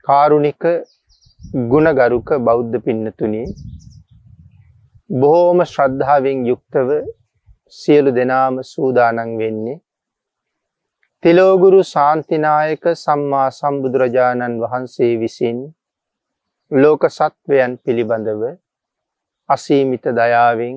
[0.05, 0.63] කාරුණික
[1.67, 3.43] ගුණගරුක බෞද්ධ පින්නතුනි
[5.11, 6.89] බොහෝම ශ්‍රද්ධාවෙන් යුක්තව
[7.75, 9.81] සියලු දෙනාම සූදානන් වෙන්නේ.
[11.23, 15.59] තිලෝගුරු ශාන්තිනායක සම්මා සම්බුදුරජාණන් වහන්සේ විසින්
[16.71, 18.43] ලෝක සත්වයන් පිළිබඳව
[19.49, 20.77] අසීමිත දයාවෙන්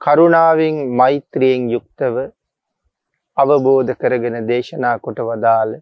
[0.00, 2.16] කරුණාවෙන් මෛත්‍රියෙන් යුක්තව
[3.36, 5.72] අවබෝධ කරගෙන දේශනා කොට වදාළ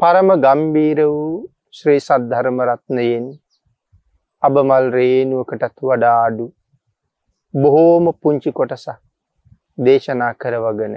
[0.00, 1.34] පරම ගම්බීර වූ
[1.74, 3.26] ශ්‍රී සද්ධර්ම රත්නයෙන්
[4.42, 6.46] අබමල් රේනුවකටත් වඩා අඩු.
[7.54, 8.98] බොහෝම පුංචි කොටසක්
[9.78, 10.94] දේශනා කරවගෙන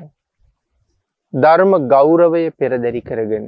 [1.33, 3.47] ධර්ම ගෞරවය පෙරදැරි කරගෙන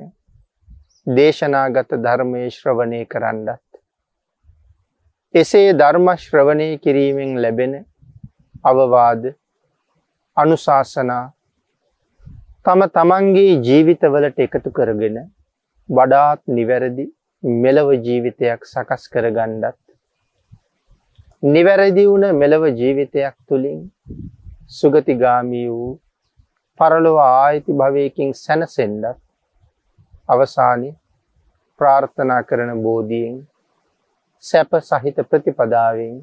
[1.07, 3.61] දේශනාගත ධර්මය ශ්‍රවණය කරන්නත්.
[5.33, 7.73] එසේ ධර්ම ශ්‍රවණය කිරීමෙන් ලැබෙන
[8.63, 9.23] අවවාද
[10.37, 11.23] අනුශාසනා
[12.65, 15.17] තම තමන්ගේ ජීවිතවලට එකතු කරගෙන
[15.89, 17.05] වඩාත් නිවැරදි
[17.63, 19.82] මෙලව ජීවිතයක් සකස් කරගන්නත්
[21.43, 23.79] නිවැරදි වුණ මෙලව ජීවිතයක් තුළින්
[24.69, 25.89] සුගතිගාමී වූ
[26.79, 29.17] පරලොව ආයිති භවයකින් සැනසෙන්ඩත්
[30.29, 30.85] අවසානය
[31.79, 33.35] ප්‍රාර්ථනා කරන බෝධියෙන්
[34.43, 36.15] සැප සහිත ප්‍රතිපදාවෙන්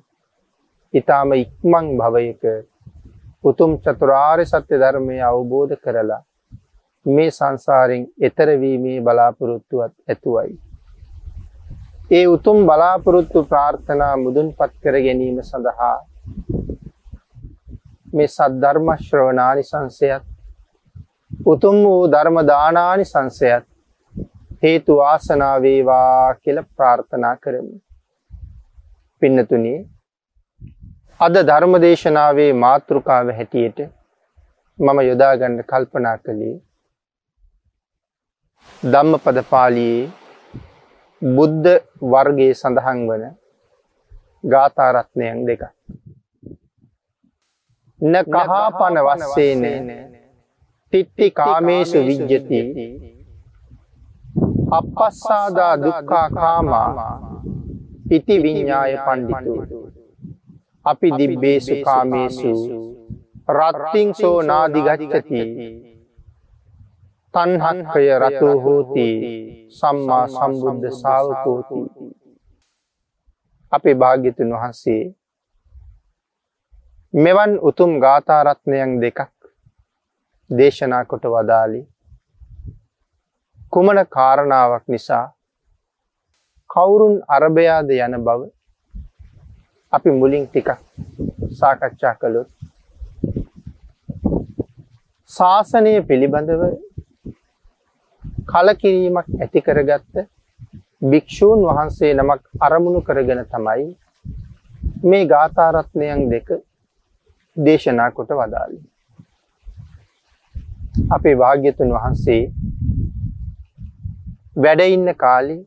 [0.94, 2.42] ඉතාම ඉක්මං භවයක
[3.44, 6.22] උතුම් චතුරාර්ය සත්‍ය ධර්මය අවබෝධ කරලා
[7.06, 10.69] මේ සංසාරෙන් එතරවීමේ බලාපොරොත්තුවත් ඇතුවයි.
[12.10, 15.96] ඒ උතුම් බලාපොරොත්තු ප්‍රාර්ථනා මුදුන්පත් කර ගැනීම සඳහා
[18.14, 20.24] මේ සද්ධර්ම ශ්‍රවණානි සංසයත්
[21.46, 23.64] උතුම් වූ ධර්ම දානානි සංසයත්
[24.62, 27.76] හේතු වාසනා වේවා කියලා ප්‍රාර්ථනා කරමු.
[29.22, 29.74] පින්නතුනි
[31.20, 33.78] අද ධර්ම දේශනාවේ මාතෘකාව හැටියට
[34.78, 36.56] මම යොදා ගන්න කල්පනා කළේ
[38.82, 40.19] ධම්මපද පාළියේ
[41.22, 41.68] බුද්ධ
[42.02, 43.24] වර්ගයේ සඳහන් වන
[44.44, 45.62] ගාථා රත්නයන් දෙකක්.
[48.00, 49.64] න කහාපන වස්සේන
[50.92, 52.60] තිට්ටි කාමේසු විජ්ජති
[54.70, 57.12] අපස්සාදා දුක්ඛා කාමා
[58.10, 59.54] ඉති විඤ්ඤාය පණ්ඩිතු
[60.84, 62.52] අපි දිබ්බේසු කාමේසු
[63.50, 64.80] රත්තිං සෝ නාදි
[67.34, 69.06] ගච්ඡති තණ්හක්ඛය රතෝ හෝති
[69.70, 71.80] සම්මා සම්බුද්ධ ශාවකෝති
[73.72, 75.14] අපේ භාග්‍යතුන් වහන්සේ
[77.14, 79.20] මෙවන් උතුම් ගාථා රත්නයන් දෙකක්
[80.50, 81.80] දේශනා කොට වදාළි.
[83.72, 85.26] කුමන කාරණාවක් නිසා
[86.70, 88.50] කවුරුන් අරභයාද යන බව
[89.92, 90.68] අපි මුලින් ටිකක්
[91.52, 92.48] සාකච්ඡා කළොත්.
[95.30, 96.89] ශාසනය පිළිබඳව
[98.50, 100.14] කලකිරීමක් ඇති කරගත්ත
[101.04, 103.88] භික්‍ෂූන් වහන්සේ නමක් අරමුණු කරගෙන තමයි
[105.04, 106.48] මේ ගාථාරත්නයන් දෙක
[107.56, 108.80] දේශනා කොට වදාළි.
[111.10, 112.42] අපේ භාග්‍යතුන් වහන්සේ
[114.56, 115.58] වැඩඉන්න කාලි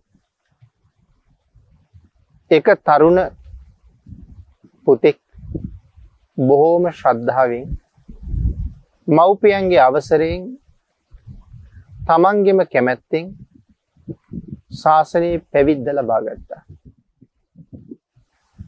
[2.52, 3.20] එක තරුණ
[4.88, 5.20] පුතෙක්
[6.38, 7.68] බොහෝම ශ්‍රද්ධාවෙන්
[9.08, 10.44] මව්පියන්ගේ අවසරයෙන්
[12.04, 13.28] තමන්ගෙම කැමැත්තෙන්
[14.74, 16.62] ශාසනයේ පැවිද්ද ලබා ගත්තා.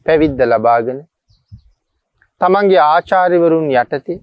[0.06, 1.00] පැවිද්ද ලබාගෙන
[2.40, 4.18] තමන්ගේ ආචාර්යවරුන් යටතේ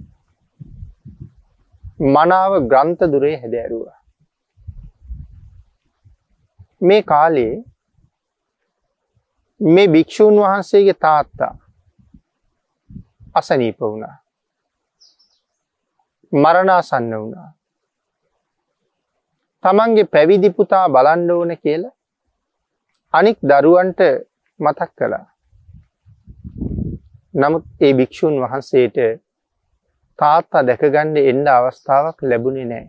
[2.10, 4.00] මනාව ග්‍රන්ථ දුරේ හැදෑරුවා.
[6.82, 7.54] මේ කාලේ
[9.62, 11.54] මේ භික්‍ෂූන් වහන්සේගේ තාත්තා
[13.36, 14.16] අසනීප වුණා.
[16.32, 17.50] මරණාසන්න වුණා.
[19.64, 21.94] තමන්ගේ පැවිදි පුතා බලන්න ඕන කියලා
[23.14, 24.02] අනික් දරුවන්ට
[24.60, 25.26] මතක් කළා.
[27.34, 28.98] නමුත් ඒ භික්‍ෂූන් වහන්සේට
[30.20, 32.86] තාත්තා දැකගණ්ඩ එන්න අවස්ථාවක් ලැබුණේ නෑ.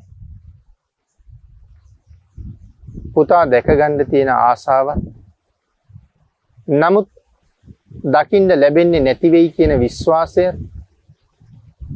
[3.14, 5.02] පුතා දැකගණ්ඩ තියෙන ආසාවත්
[6.68, 7.10] නමුත්
[8.12, 10.44] දකිින්ට ලැබෙන්නේ නැතිවෙයි කියන විශ්වාසය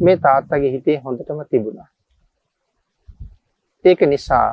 [0.00, 1.88] මේ තාත්තගේ හිතේ හොඳටම තිබුණා.
[3.84, 4.48] ඒක නිසා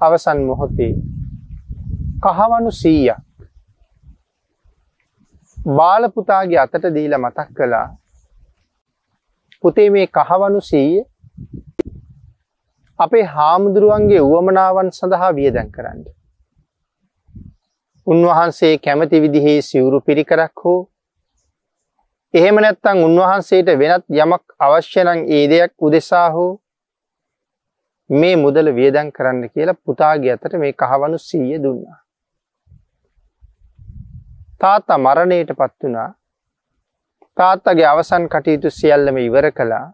[0.00, 0.94] අවසන් මොහොතේ.
[2.22, 3.18] කහවනු සීයක්.
[5.56, 7.88] බාලපුතාගේ අතට දීලා මතක් කළා.
[9.64, 11.02] පුතේ මේ කහවනු සීය
[12.98, 16.04] අපේ හාමුදුරුවන්ගේ වුවමනාවන් සඳහා වියදැන් කරන්න.
[18.06, 20.80] උන්වහන්සේ කැමති විදිහේ සිවුරු පිරිකරක් හෝ
[22.34, 26.50] එහෙම නැත්තං උන්වහන්සේට වෙනත් යමක් අවශ්‍යනං ඒ දෙයක් උදෙසා හෝ
[28.10, 31.98] මේ මුදල වියදන් කරන්න කියලා පුතාගේ අතට මේ කහවනු සීය දුන්නා.
[34.60, 36.08] තාත්තා මරණයට පත් වනා
[37.36, 39.86] තාත්තගේ අවසන් කටයුතු සියල්ලම ඉවර කළා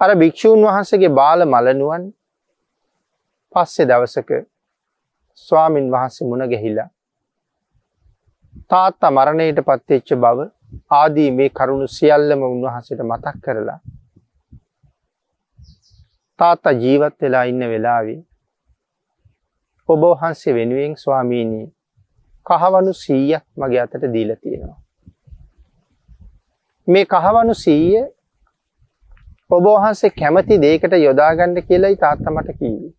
[0.00, 2.04] අර භික්‍ෂූන් වහන්සගේ බාල මලනුවන්
[3.54, 4.30] පස්සෙ දවසක
[5.48, 6.88] ස්වාමින් වහන්සේ මුණ ගැහිලා
[8.70, 10.48] තාත්තා මරණයට පත්වෙච්ච බව
[10.94, 13.78] ආදී මේ කරුණු සියල්ලම උන්වහන්සට මතක් කරලා
[16.38, 18.18] තාත්තා ජීවත් වෙලා ඉන්න වෙලාවේ
[19.88, 21.66] ඔබ වහන්සේ වෙනුවෙන් ස්වාමීණී
[22.46, 24.80] කහවනු සීයක් මගේ අතට දීල තියෙනවා.
[26.88, 28.02] මේ කහවනු සීය
[29.50, 32.90] ඔබ වහන්සේ කැමති දේකට යොදාගණ්ඩ කියලයි තාත්තමට කීවි.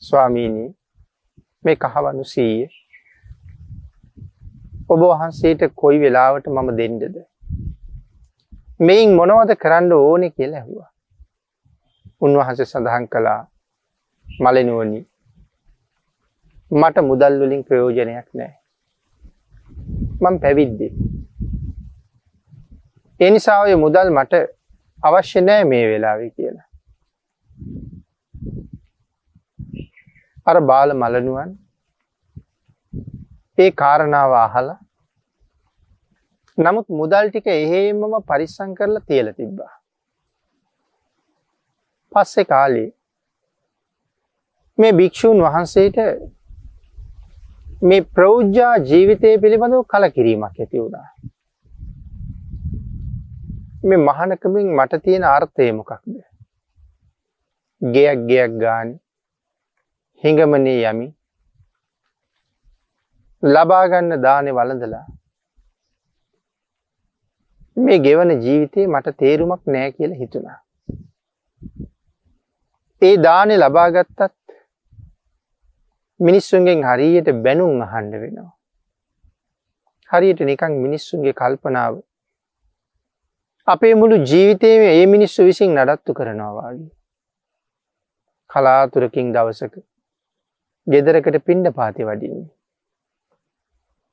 [0.00, 0.70] ස්වාමීණී
[1.64, 2.64] මේ කහවනු සීය
[4.88, 7.22] ඔබ වහන්සේට කොයි වෙලාවට මම දෙන්ඩද.
[8.80, 10.93] මෙයින් මොනවද කරන්න ඕනෙ කියලා ඇහවා.
[12.20, 13.40] උන්වහන්ස සඳහන් කළා
[14.26, 15.00] මලනුවනි.
[16.70, 18.52] මට මුදල් වලින් ප්‍රයෝජනයක් නෑ
[20.22, 20.92] මං පැවිද්දේ.
[23.20, 24.32] එනිසා ඔය මුදල් මට
[24.98, 26.68] අවශ්‍ය නෑ මේ වෙලාවේ කියලා.
[30.46, 31.50] අර බාල මලනුවන්
[33.58, 34.80] ඒ කාරණාව අහලා
[36.58, 39.72] නමුත් මුදල් ටික එහෙමම පරිස්සම් කරලා තියලා තිබ්බා.
[42.14, 42.88] පස්සේ කාලේ
[44.78, 45.98] මේ භික්‍ෂූන් වහන්සේට
[47.82, 51.08] මේ ප්‍රෞද්ජා ජීවිතය පිළිබඳව කලකිරීමක් ඇති වුණා.
[53.84, 56.14] මේ මහනකමින් මට තියෙන අර්ථය මොකක්ද.
[57.82, 58.94] ගෙයක් ගෙයක් ගාන
[60.22, 61.08] හිඟමනේ යමි
[63.42, 65.06] ලබාගන්න දානෙ වලඳලා
[67.76, 70.58] මේ ගෙවන ජීවිතේ මට තේරුමක් නෑ කියලා හිතුණා.
[73.04, 74.20] ඒ දානෙ ලබාගත්තත්
[76.20, 78.50] මිනිස්සුන්ගෙන් හරියට බැනුම් අහන්න වෙනවා.
[80.10, 81.94] හරියට නිකං මිනිස්සුන්ගේ කල්පනාව
[83.68, 86.90] අපේ මුළු ජීවිතයම ඒ මිනිස්සු විසින් නඩත්තු කරනවාගේ.
[88.50, 89.74] කලාතුරකින් දවසක
[90.86, 92.50] ගෙදරකට පිණ්ඩ පාති වඩින්නේ.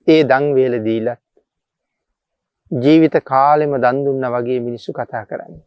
[0.08, 1.22] ඒ දංවේල දීලත්
[2.72, 5.60] ජීවිත කාලෙම දන්දුන්න වගේ මිනිස්සු කතා කරන්න.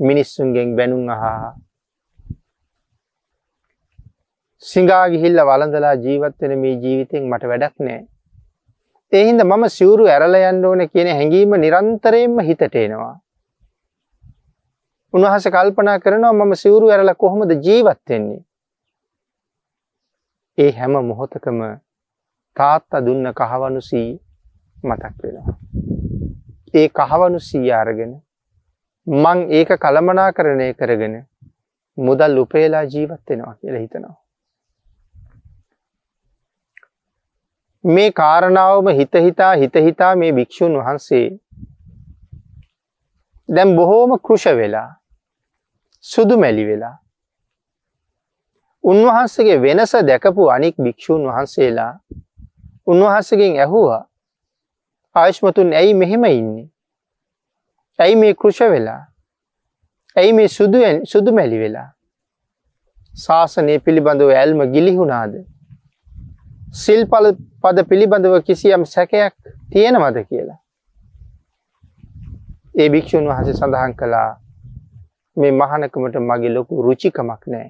[0.00, 1.54] මිනිස්සුන්ගෙන් බැනුම් අහා
[4.62, 8.00] සිංහා ගිහිල්ල වලඳලා ජීවත්වෙන මේ ජීවිතෙන් මට වැඩක් නෑ.
[9.12, 13.14] එහින්ද මම සිවුරු ඇරල යන්න ඕන කියන හැඟීම නිරන්තරයෙන්ම හිතට එනවා.
[15.14, 18.42] උන්වහස කල්පනා කරනවා මම සිවුරු ඇරල කොහොමද ජීවත්වෙන්නේ.
[20.58, 21.60] ඒ හැම මොහොතකම
[22.56, 24.08] තාත්තා දුන්න කහවනුසී
[24.84, 25.56] මතක් වෙනවා.
[26.74, 28.12] ඒ කහවනු සීයාරගෙන
[29.06, 31.16] මං ඒක කළමනා කරණය කරගෙන
[31.98, 34.16] මුදල් උපේලා ජීවත්වෙනවා කියල හිතනවා.
[37.84, 41.26] මේ කාරණාවම හිතහිතා හිතහිතා මේ භික්‍ෂූන් වහන්සේ
[43.48, 44.90] දැම් බොහෝම කෘෂ වෙලා
[46.04, 46.96] සුදු මැලි වෙලා
[48.84, 51.92] උන්වහන්සගේ වෙනස දැකපු අනික් භික්‍ෂූන් වහන්සේලා
[52.86, 54.02] උන්වහන්සගෙන් ඇහුවා
[55.16, 56.70] ආයශ්මතුන් ඇයි මෙහෙම ඉන්නේ
[57.98, 59.02] ඇයි මේ කෘෂ වෙලා
[60.16, 60.48] ඇයි මේ
[61.06, 61.88] සුදු මැලි වෙලා
[63.14, 65.36] ශාසනය පිළිබඳව ඇල්ම ගිලිහුණාද
[66.74, 67.28] සිල්පල
[67.62, 69.34] පද පිළිබඳව කිසියම් සැකයක්
[69.70, 70.58] තියෙනවද කියලා.
[72.74, 74.30] ඒ භික්‍ෂූන් වහස සඳහන් කළා
[75.36, 77.68] මේ මහනකමට මගේ ලොකු රුචිකමක් නෑ.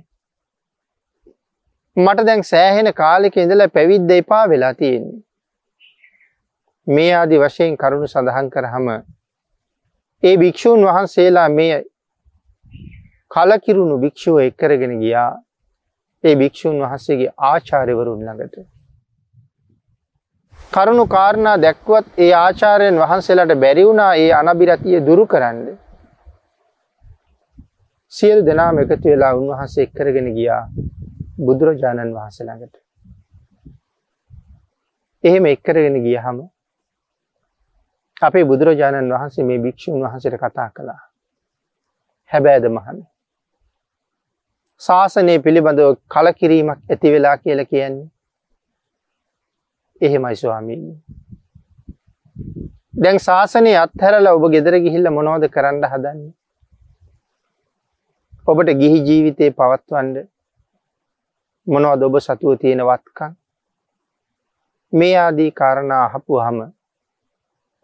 [1.97, 5.21] මට දැන් සෑහෙන කාලෙක ඉඳලා පැවිද්ද එපා වෙලා තියෙන්නේ.
[6.87, 8.89] මේ ආදි වශයෙන් කරුණු සඳහන් කරහම
[10.27, 11.77] ඒ භික්‍ෂූන් වහන්සේලා මේ
[13.31, 15.33] කලකිරුණු භික්‍ෂුව එක්කරගෙන ගියා
[16.25, 18.57] ඒ භික්‍ෂූන් වහන්සේගේ ආචාර්යවරුන් ළඟට.
[20.73, 25.61] කරුණු කාරණා දැක්වත් ඒ ආචාරයෙන් වහන්සේලාට බැරි වුණා ඒ අනබිරතිය දුරු කරන්න.
[28.13, 30.63] සියලු දෙනාම එකතු වෙලා උන්වහන්සේ එක්කරගෙන ගියා
[31.39, 32.77] බුදුරජාණන් වහන්සේලාඟට.
[35.25, 36.39] එහෙම එක්කරගෙන ගියහම
[38.23, 41.01] අපේ බුදුරජාණන් වහන්සේ මේ භික්‍ෂූන් වහන්සට කතා කළා.
[42.33, 42.99] හැබෑද මහන.
[44.81, 48.09] ශාසනය පිළිබඳව කලකිරීමක් ඇති වෙලා කියල කියන්නේ.
[50.01, 50.95] එහෙමයි ස්වාමීනි.
[52.95, 56.33] දැන් ශාසනය අත්හැරලා ඔබ ගෙදර ගිහිල්ල මොනවද කරන්න හදන්නේ.
[58.47, 60.25] ඔබට ගිහි ජීවිතය පවත්වන්ඩ
[61.67, 63.37] මොනවද ඔබ සතුව තියෙන වත්කං
[64.93, 66.76] මේ ආදී කාරණා අහපු හම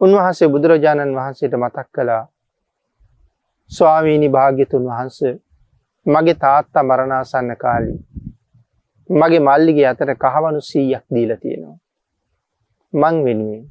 [0.02, 2.25] උන්වහන්සේ බුදුරජාණන් වහන්සේට මතක් කළා
[3.71, 5.21] ස්වාමීණි භාග්‍යතුන් වහන්ස
[6.06, 7.94] මගේ තාත්තා මරණාසන්න කාලි
[9.11, 11.82] මගේ මල්ලිගේ අතර කහවනු සීයක් දීල තියෙනවා
[12.92, 13.64] මං වෙනුවෙන්.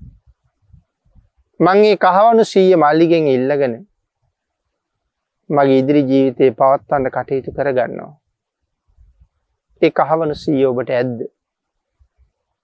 [1.60, 3.76] මංගේ කහවනු සීය මල්ලිගෙන් ඉල්ලගෙන
[5.50, 8.14] මගේ ඉදිරි ජීවිතය පවත්වන්න කටයුතු කරගන්නවා.
[9.82, 11.20] ඒ කහවනු සීය ඔබට ඇද්ද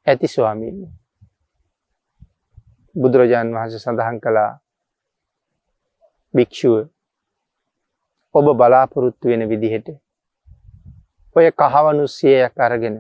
[0.07, 0.79] ඇති ස්වාමීන්.
[2.97, 4.51] බුදුරජාණන් වහන්සේ සඳහන් කළා
[6.33, 6.75] භික්‍ෂුව
[8.35, 9.87] ඔබ බලාපොරොත්තු වෙන විදිහට
[11.35, 12.97] ඔය කහවනුස්සයයක් අරගෙන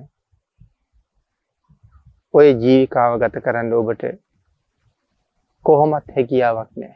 [2.33, 4.03] ඔය ජීවිකාව ගත කරන්න ඔබට
[5.65, 6.95] කොහොමත් හැකියාවක් නෑ.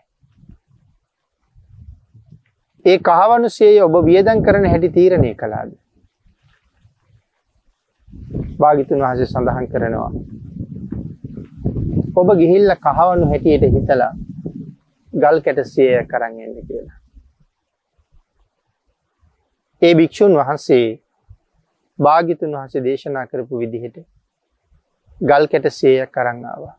[2.85, 5.71] ඒ කහවනුසේ ඔබ වියදන් කරන හැටි තීරණය කළාද.
[8.59, 10.11] භාගිතුන් වහස සඳහන් කරනවා.
[12.13, 14.13] ඔබ ගිහිල්ල කහවනු හැටියට හිතලා
[15.13, 16.97] ගල් කැටසය කරන්න කියලා.
[19.81, 20.87] ඒ භික්‍ෂූන් වහන්සේ
[21.99, 23.97] භාගිතුන් වහසේ දේශනා කරපු විදිහට
[25.21, 26.75] ගල් කැට සේයක් කරන්නාවා.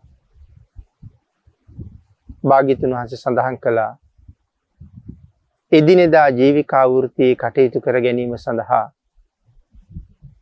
[2.45, 3.93] භාගිතුන් වහන්සේ සඳහන් කළා
[5.73, 8.85] එදිනෙදා ජීවිකාවෘතියේ කටයුතු කර ගැනීම සඳහා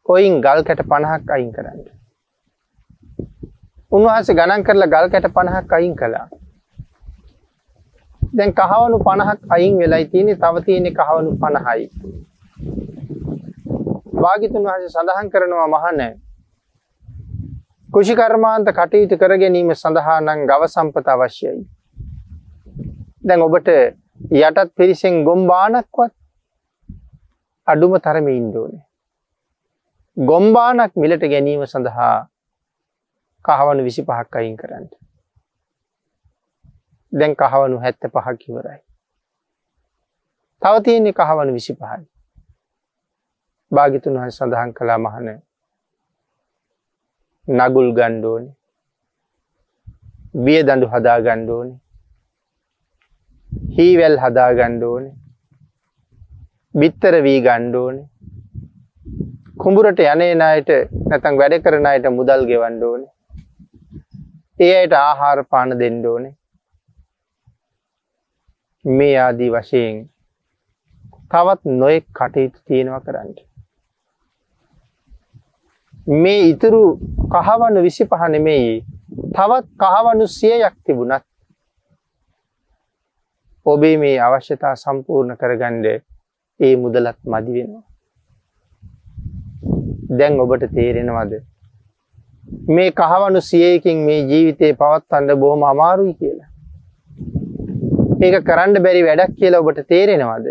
[0.03, 2.00] කොයින් ගල් කැට පණහක් අයින් කරන්න.
[3.91, 6.27] උන්වහන්සේ ගණන් කරලා ගල් කැට පණහක් අයින් කළා.
[8.23, 11.87] දැන් කහවනු පණහක් අයින් වෙලයි තියෙන්නේ තව තියෙන්නේ කහවනු පණහයි.
[14.17, 16.13] භාගිතුන් වහන්සේ සඳහන් කරනවා මහන්නේ
[17.89, 21.59] කෘෂිකර්මාන්ත කටයුතු කර ගැනීම සඳහා නම් ගව සම්පත අවශ්‍යයි.
[23.23, 23.69] දැන් ඔබට
[24.39, 26.13] යටත් පිරිසෙන් ගොම්බානක්වත්
[27.67, 28.85] අඩුම තරම ඉන්න ඕනේ.
[30.17, 32.19] ගොම්බානක් මිලට ගැනීම සඳහා
[33.45, 34.87] කහවනු විසි පහක් අයින් කරන්න.
[37.13, 38.81] දැන් කහවනු හැත්ත පහක් ඉවරයි.
[40.63, 42.03] තව තියෙන්නේ කහවනු විසි පහයි.
[43.73, 45.29] භාගිතුන් වහන් සඳහන් කලා මහන
[47.49, 48.51] නගුල් ගණ්ඩෝනි
[50.37, 51.75] විය දඩු හදා ගණ්ඩෝනි
[53.77, 55.11] හීවැල් හදා ගණ්ඩෝනි
[56.75, 58.03] බිත්තර වී ගණ්ඩෝනි
[59.57, 60.71] කුඹුරට යනේ නයට
[61.09, 63.11] නැතන් වැඩ කරන අයට මුදල් ගෙවන්න ඕනේ.
[64.61, 66.33] ඒ අයට ආහාර පාන දෙන්න ඕනේ.
[68.85, 70.01] මේ ආදී වශයෙන්
[71.31, 73.31] තවත් නොයෙක් කටයුතු තියෙනවා කරන්න.
[76.15, 76.83] මේ ඉතුරු
[77.35, 78.75] කහවණු විසි පහ නෙමෙයි
[79.35, 81.25] තවත් කහවණු සියයක් තිබුණත්
[83.67, 85.87] ඔබේ මේ අවශ්‍යතා සම්පූර්ණ කරගන්න
[86.61, 87.87] ඒ මුදලත් මදි වෙනවා.
[90.11, 91.33] දැන් ඔබට තේරෙනවද
[92.69, 96.49] මේ කහවණු සියයකින් මේ ජීවිතේ පවත්වන්න බොහොම අමාරුයි කියලා.
[98.23, 100.47] ඒක කරන්න බැරි වැඩක් කියලා ඔබට තේරෙනවද?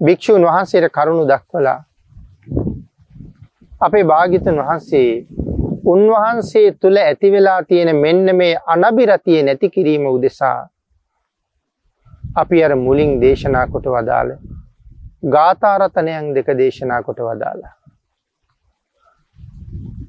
[0.00, 1.78] භික්ෂූන් වහන්සේට කරුණු දක්වලා
[3.80, 5.10] අපේ භාග්‍යතුන් වහන්සේ
[5.86, 10.58] උන්වහන්සේ තුල ඇති වෙලා තියෙන මෙන්න මේ අනබිරතිය නැති කිරීම උදෙසා
[12.36, 14.30] අපි අර මුලින් දේශනා කොට වදාළ
[15.26, 17.77] ගාථාරතනයන් දෙක දේශනා කොට වදාලා.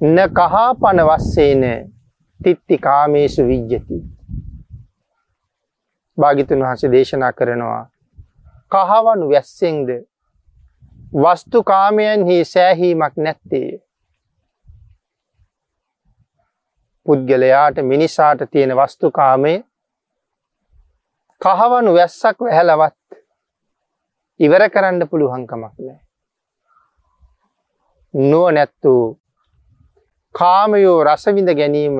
[0.01, 1.91] න කහාපන වස්සේන
[2.39, 3.99] තිත්ති කාමේසු විජ්ජති.
[6.17, 7.89] භාගිතුන් වහස දේශනා කරනවා.
[8.71, 9.89] කහවනු වැස්සෙන්ද
[11.13, 13.83] වස්තු කාමයන්හි සෑහීමක් නැත්තේ.
[17.05, 19.53] පුද්ගලයාට මිනිසාට තියෙන වස්තුකාමය
[21.41, 22.99] කහවනු වැස්සක් වැහැලවත්
[24.39, 25.99] ඉවර කරන්න පුළුවන්කමක් නෑ.
[28.13, 29.18] නුව නැත්තු
[30.35, 31.97] කාමයෝ රසවිඳ ගැනීම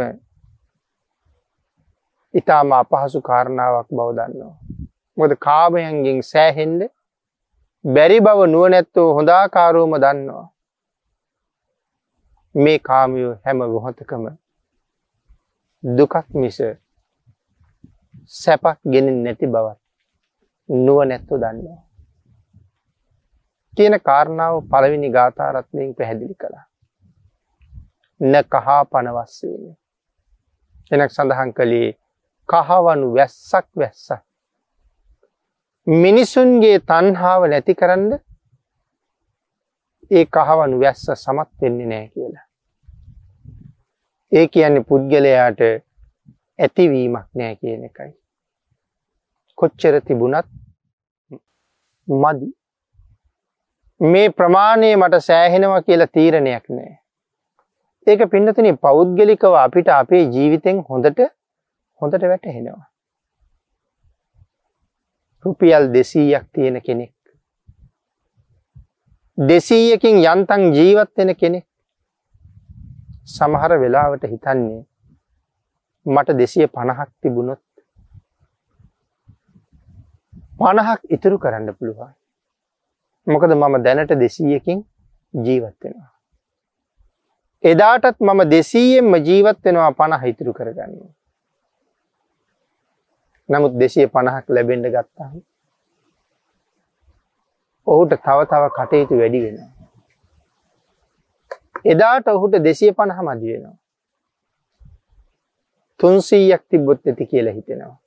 [2.34, 4.56] ඉතාම අපහසු කාරණාවක් බව දන්නවා.
[5.18, 6.82] මොද කාමයන්ගෙන් සෑහෙන්ඩ
[7.86, 10.46] බැරි බව නුවනැත්තෝ හොඳාකාරෝම දන්නවා.
[12.56, 14.30] මේ කාමයෝ හැම ගොහොතකම
[15.84, 16.62] දුකක් මිස
[18.38, 19.80] සැපක් ගෙන නැති බවත්
[20.70, 21.82] නුව නැත්තු දන්නවා.
[23.78, 26.69] කියන කාරණාව පළවෙනි ගාථාරත්නයෙන් පැහැදිලි කළා.
[28.22, 29.76] න කහා පනවස්සේන.
[30.92, 31.90] එනක් සඳහන් කළේ
[32.50, 34.22] කහවනු වැස්සක් වැස්සක්.
[35.88, 38.12] මිනිසුන්ගේ තන්හාාව නැති කරන්න
[40.12, 42.46] ඒ කහවනු වැස්ස සමත් වෙන්නේ නෑ කියලා.
[44.32, 45.62] ඒ කියන්නේ පුද්ගලයාට
[46.60, 48.14] ඇතිවීමක් නෑ කියන එකයි.
[49.58, 50.48] කොච්චර තිබුණත්
[52.08, 52.50] මදි.
[54.02, 56.94] මේ ප්‍රමාණය මට සෑහෙනවා කියලා තීරණයක් නෑ.
[58.08, 61.20] ඒක පින්නතුන පෞද්ගලිකව අපිට අපේ ජීවිතෙන් හොඳට
[62.02, 62.84] හොඳට වැටහෙනවා.
[65.46, 67.14] රුපියල් දෙසීයක් තියෙන කෙනෙක්.
[69.38, 71.66] දෙසීයකින් යන්තන් ජීවත් වෙන කෙනෙක්
[73.28, 74.86] සමහර වෙලාවට හිතන්නේ
[76.06, 77.62] මට දෙසිය පණහක් තිබුණොත්
[80.60, 82.14] පණහක් ඉතුරු කරන්න පුළුවන්.
[83.28, 84.80] මොකද මම දැනට දෙසීයකින්
[85.34, 86.19] ජීවත්වෙනවා.
[87.63, 90.93] එදාටත් මම දෙසීයෙන්ම ජීවත්වෙනවා පණ හිතුරු කරගන්න.
[93.50, 95.41] නමුත් දෙසිය පණහක් ලැබෙන්ඩ ගත්තාම.
[97.88, 99.72] ඔහුට තව තව කටයුතු වැඩි වෙනවා.
[101.86, 103.78] එදාට ඔහුට දෙසිය පණහ මදි වෙනවා.
[106.00, 107.98] තුන්සීයක් තිබ්බොත් ඇති කියලා හිතෙනවා.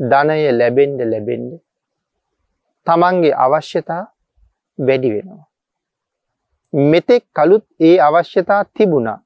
[0.00, 1.52] ධනය ලැබෙන්ඩ ලැබෙන්ඩ
[2.86, 4.04] තමන්ගේ අවශ්‍යතා
[4.78, 5.44] වැඩි වෙනවා.
[6.76, 9.20] මෙතෙක් කළුත් ඒ අවශ්‍යතා තිබුණා.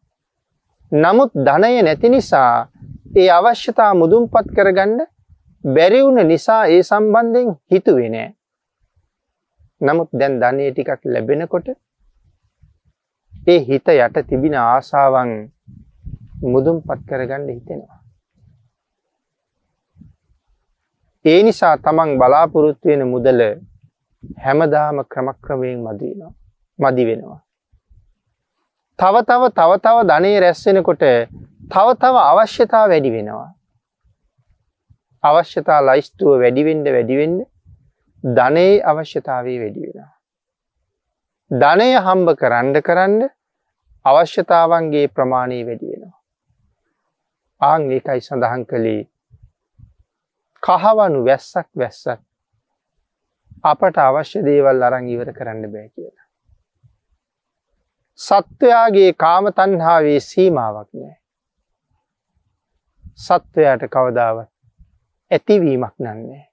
[0.92, 2.70] නමුත් ධනය නැති නිසා
[3.16, 5.00] ඒ අවශ්‍යතා මුදුන්පත් කරගන්න
[5.64, 8.30] බැරිවුණ නිසා ඒ සම්බන්ධයෙන් හිතුවේ නෑ.
[9.80, 11.68] නමුත් දැන් ධනය ටිකක් ලැබෙනකොට
[13.46, 15.30] ඒ හිත යට තිබින ආසාවන්
[16.44, 18.00] මුදුන්පත් කරගන්න හිතෙනවා.
[21.24, 23.40] ඒ නිසා තමන් බලාපොරොත්තු වෙන මුදල
[24.38, 26.39] හැමදාම ක්‍රමක්‍රමයෙන් මදිනවා
[26.80, 27.38] මදි වෙනවා.
[28.98, 31.04] තව තව තව තව ධනේ රැස්වෙනකොට
[31.70, 33.48] තව තව අවශ්‍යතා වැඩි වෙනවා.
[35.24, 37.40] අවශ්‍යතා ලයිස්තුව වැඩිවෙන්ඩ වැඩිවෙන්ඩ
[38.24, 40.10] ධනයේ අවශ්‍යතාවේ වැඩි වෙනවා.
[41.50, 43.28] ධනය හම්බ කරන්න කරන්න
[44.04, 46.18] අවශ්‍යතාවන්ගේ ප්‍රමාණය වැඩි වෙනවා.
[47.60, 49.02] ආං ඒකයි සඳහන් කළේ
[50.62, 52.20] කහවනු වැස්සක් වැස්සක්
[53.64, 56.19] අපට අවශ්‍ය දේවල් අරන් ඉවර කරන්න බෑ කියලා.
[58.20, 61.16] සත්වයාගේ කාම තණ්හාවේ සීමාවක් නෑ.
[63.16, 64.50] සත්වයාට කවදාවත්
[65.30, 66.44] ඇතිවීමක් නන්නේ.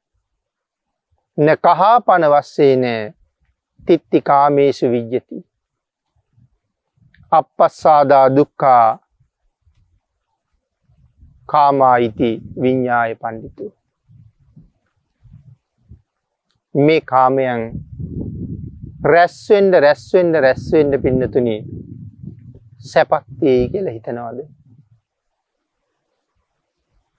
[1.37, 3.01] න කහා පන වස්සේ නෑ
[3.87, 5.43] තිත්ති කාමේසු විජ්ජති.
[7.31, 8.99] අපපස්සාදා දුක්කා
[11.45, 13.67] කාමායිති විඤ්ඥාය පණ්ඩිතු.
[16.75, 17.61] මේ කාමයන්
[19.13, 21.55] රැස්වෙන්ඩ රැස්වෙන්ඩ රැස්වෙන්ඩ පින්නතුනි
[22.91, 24.39] සැපක්තියයි කියලා හිතනවාද.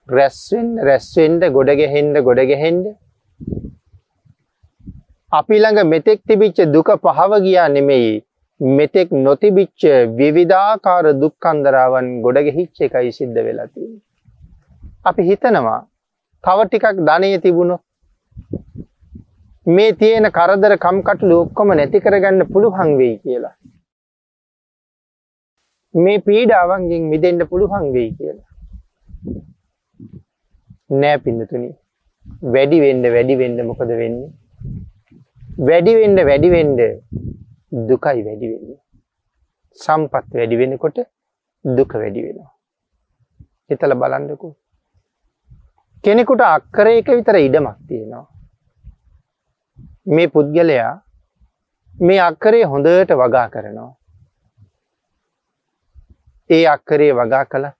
[0.09, 2.85] රැස්වෙන්ඩ රැස්වෙන්ඩ ගොඩගැහෙන්ඩ ගොඩගැහෙන්ඩ
[5.31, 8.11] අපි ළඟ මෙතෙක් තිබිච්ච දුක පහව ගියා නෙමෙයි
[8.59, 9.81] මෙතෙක් නොතිබිච්ච
[10.19, 13.83] විවිධාකාර දුක්කන්දරාවන් ගොඩගෙහිච්ච එකයි සිද්ධ වෙලාති.
[15.09, 15.81] අපි හිතනවා
[16.43, 17.81] තව ටිකක් ධනය තිබුණොත්
[19.75, 23.55] මේ තියෙන කරදර කම්කටලු ඔක්කොම නැති කරගන්න පුළුවන් වෙයි කියලා.
[25.93, 28.47] මේ පීඩාවන්ගෙන් මිදෙන්න පුළුවන් වෙයි කියලා.
[31.01, 31.71] නෑ පින්නතුනි.
[32.55, 34.31] වැඩි වෙන්න වැඩි වෙන්න මොකද වෙන්නේ?
[35.69, 36.77] වැඩි වෙන්න වැඩි වෙන්න
[37.89, 38.79] දුකයි වැඩි වෙන්නේ.
[39.79, 40.97] සම්පත් වැඩි වෙනකොට
[41.65, 42.51] දුක වැඩි වෙනවා.
[43.69, 44.55] හිතලා බලන්නකෝ.
[46.03, 48.27] කෙනෙකුට අක්කරයක විතර ඉඩමක් තියෙනවා.
[50.09, 50.93] මේ පුද්ගලයා
[51.95, 53.91] මේ අක්කරේ හොඳට වගා කරනවා.
[56.49, 57.77] ඒ අක්කරේ වගා කළත්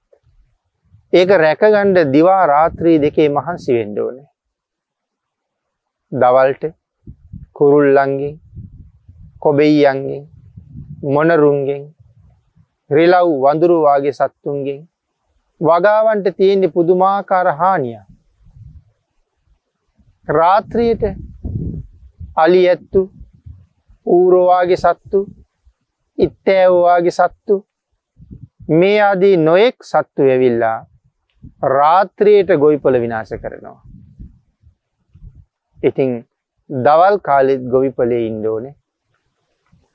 [1.13, 4.27] ඒක රැකගණ්ඩ දිවා රාත්‍රී දෙකේ මහන්සි වෙන්ඩ ඕනේ.
[6.11, 6.63] දවල්ට
[7.53, 8.35] කුරුල්ලන්ගෙන්
[9.39, 10.27] කොබෙයියන්ගෙන්
[11.05, 11.83] මොනරුන්ගෙන්
[12.89, 14.79] රිලව් වඳුරුවාගේ සත්තුන්ගෙන්
[15.61, 17.99] වගාවන්ට තියෙන්නේ පුදුමාකාර හානිය.
[20.27, 21.03] රාත්‍රියයට
[22.43, 23.01] අලි ඇත්තු
[24.15, 25.21] ඌරෝවාගේ සත්තු
[26.17, 27.59] ඉත්තෑවවාගේ සත්තු
[28.79, 30.77] මේ ආදී නොයෙක් සත්තු ඇවිල්ලා
[31.75, 33.79] රාත්‍රියයට ගොයිපොල විනාශ කරනවා.
[35.79, 36.11] ඉතිං
[36.69, 38.75] දවල් කාලෙත් ගොවිපලේ ඉන්ඩෝනේ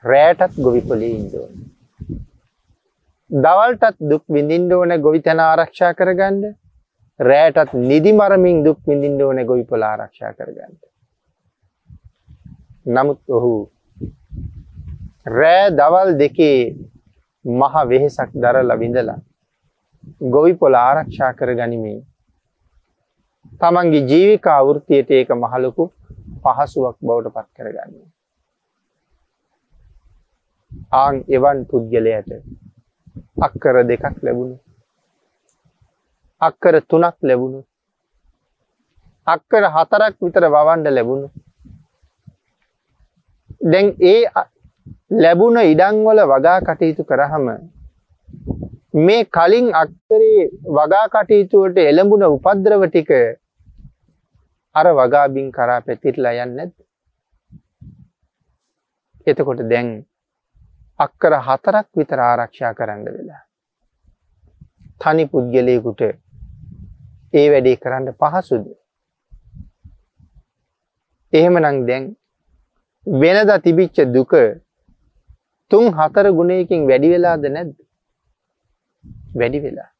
[0.04, 1.52] රෑටත් ගොවිපලේ ඉන්ඩෝන.
[3.30, 6.42] දවල්ටත් දුක් විඳින්ඩ ඕන ගොවිතැන ආරක්ෂා කරගන්න
[7.20, 10.74] රෑටත් නිදි මරමින් දුක් විඳින්ඩ ඕන ගොවිපොල ආරක්ෂා කරගන්න.
[12.86, 13.52] නමුත් ඔහු
[15.28, 16.58] රෑ දවල් දෙකේ
[17.44, 19.20] මහ වෙහෙසක් දරලා විඳලා
[20.28, 22.00] ගොවි පොළ ආරක්ෂා කර ගනිමින්
[23.60, 25.84] තමන්ගේ ජීවිකා වෘතියට ඒක මහලොකු
[26.42, 27.94] පහසුවක් බවට පත් කරගන්න.
[30.94, 32.30] ආං එවන් පුද්ගලයට
[33.40, 34.56] අක්කර දෙකක් ලැබුණු
[36.40, 37.60] අක්කර තුනක් ලැබුණු
[39.26, 41.28] අක්කර හතරක් විතර වවන්ඩ ලැබුණු
[43.64, 44.20] දැන් ඒ
[45.16, 47.46] ලැබුණ ඉඩංවල වගා කටයුතු කරහම
[48.98, 53.12] මේ කලින් අක්තරේ වගා කටයුතුවට එළඹුණ උපද්‍රව ටික
[54.74, 56.74] අර වගාබින් කරා පැතිරලා යන්නේ නැද්ද?
[59.26, 59.88] එතකොට දැන්
[61.00, 63.42] අක්කර හතරක් විතර ආරක්ෂා කරන්න වෙලා.
[65.00, 66.02] තනි පුද්ගලයෙකුට
[67.34, 68.68] ඒ වැඩේ කරන්න පහසුද?
[71.32, 72.04] එහෙමනම් දැන්
[73.06, 74.32] වෙනදා තිබිච්ච දුක
[75.70, 77.76] තුන් හතර ගුණයකින් වැඩි වෙලාද නැද්ද?
[79.36, 79.90] වැඩි වෙලා.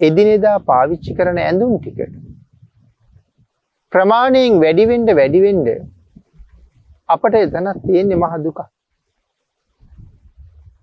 [0.00, 1.98] එදිනෙදා පාවිච්චි කරන ඇඳුම් ටික
[3.92, 5.66] ප්‍රමාණයෙන් වැඩි වෙන්න වැඩි වෙන්න
[7.08, 8.60] අපට එතන තියෙන්නේ මහ දුක.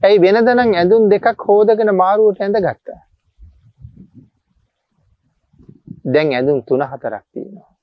[0.03, 2.99] ඇයි වෙනදනම් ඇඳුම් දෙකක් හොදගෙන මාරුවට ඇඳගත්තා.
[6.05, 7.74] දැන් ඇඳුම් තුන හතරක් තියෙනවා.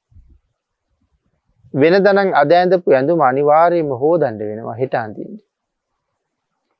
[1.74, 5.38] වෙනදනම් අද ඇඳපු ඇඳුම අනිවාර්යයෙන්ම හොදන්න වෙනවා හෙට අඳින්න.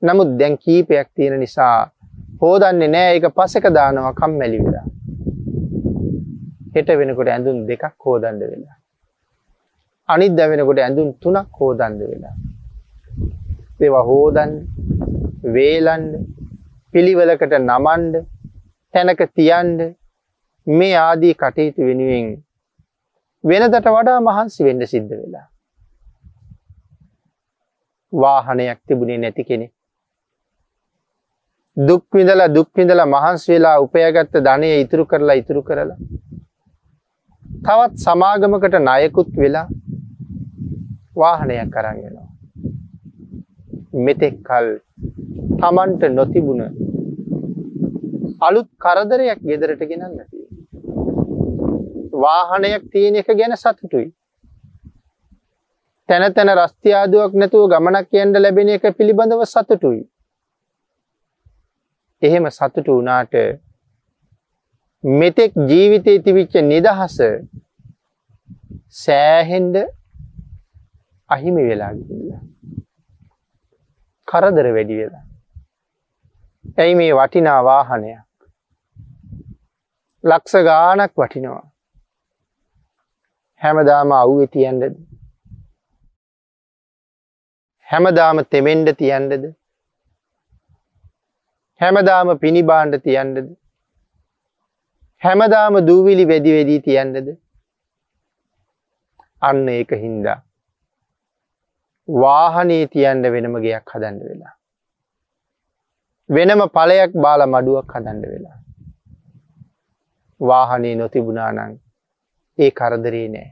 [0.03, 1.77] නමුත් දැන් කීපයක් තියෙන නිසා
[2.43, 4.87] හොදන්නේ නෑ ඒක පසෙක දානවා කම්මැලි වෙලා.
[6.75, 8.77] හෙට වෙනකොට ඇඳුම් දෙකක් හෝදන්න වෙලා.
[10.09, 12.37] අනිත් දැ වෙනකොට ඇඳුම් තුනක් හෝදන්ද වෙලා.
[13.81, 14.53] ඒවා හෝදන්
[15.55, 16.13] වේලන්ඩ
[16.95, 18.15] පිළිවලකට නමන්ඩ
[18.95, 19.81] තැනක තියන්ඩ
[20.67, 22.29] මේ ආදී කටයුතු වෙනුවෙන්
[23.45, 25.47] වෙනදට වඩා මහන්සි වෙන්න සිද්ධ වෙලා.
[28.13, 29.67] වාහනයක් තිබුණේ නැති කෙනෙ.
[31.77, 35.99] දුක්විඳලා දුක්විඳලා මහන්ස් වෙලා උපයගත්ත ධනය ඉතුරු කරලා ඉතුරු කරලා.
[37.67, 39.67] තවත් සමාගමකට නයකුත් වෙලා
[41.17, 42.29] වාහනයක් කරන්ගෙනවා.
[44.05, 44.69] මෙතෙක් කල්
[45.61, 46.63] තමන්ට නොතිබුණ
[48.41, 50.32] අලුත් කරදරයක් ගෙදරට ගෙනන්න තිය.
[52.13, 54.09] වාහනයක් තියෙන එක ගැන සතුටුයි.
[56.09, 60.03] තැන තැන රස්තියාදුවක් නැතුව ගමනක් යන්න ලැබෙන එක පිළිබඳව සතුටුයි.
[62.23, 63.35] එහෙම සතුටු වුණාට
[65.05, 67.19] මෙතෙක් ජීවිතේ තිබිච්ච නිදහස
[69.03, 69.77] සෑහෙන්ඩ
[71.31, 72.43] අහිමි වෙලා ගිහිල්ලා.
[74.29, 75.25] කරදර වැඩි වෙලා.
[76.79, 78.21] ඇයි මේ වටිනා වාහනයක්.
[80.25, 81.72] ලක්ෂ ගානක් වටිනවා.
[83.63, 84.85] හැමදාම අව්වෙ තියන්නද.
[87.89, 89.45] හැමදාම තෙමෙන්ඩ තියන්නද.
[91.81, 93.37] හැමදාම පිණිබාණ්ඩ තියන්නද.
[95.23, 97.29] හැමදාම දූවිලි වැඩි වෙදී තියන්නද.
[99.43, 100.39] අන්න ඒක හින්දා.
[102.09, 104.57] වාහනේ තියන්ඩ වෙනම ගයක් හදන්න වෙලා.
[106.31, 108.59] වෙනම පලයක් බාල මඩුවක් හදන්න වෙලා.
[110.41, 111.82] වාහනේ නොතිබුණානං
[112.63, 113.51] ඒ කරදරේ නෑ.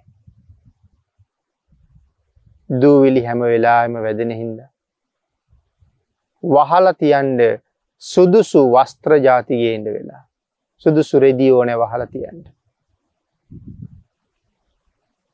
[2.70, 4.59] දූවිලි හැම වෙලාම වැදෙන හින්ද.
[6.42, 7.40] වහල තියන්ඩ
[8.03, 10.23] සුදුසු වස්ත්‍ර ජාතිගේන්ට වෙලා.
[10.87, 12.46] සුදුසු රෙදී ඕනෑ වහල තියන්ට.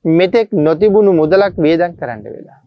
[0.04, 2.60] මෙතෙක් නොතිබුණු මුදලක් වේදන් කරන්න වෙලා.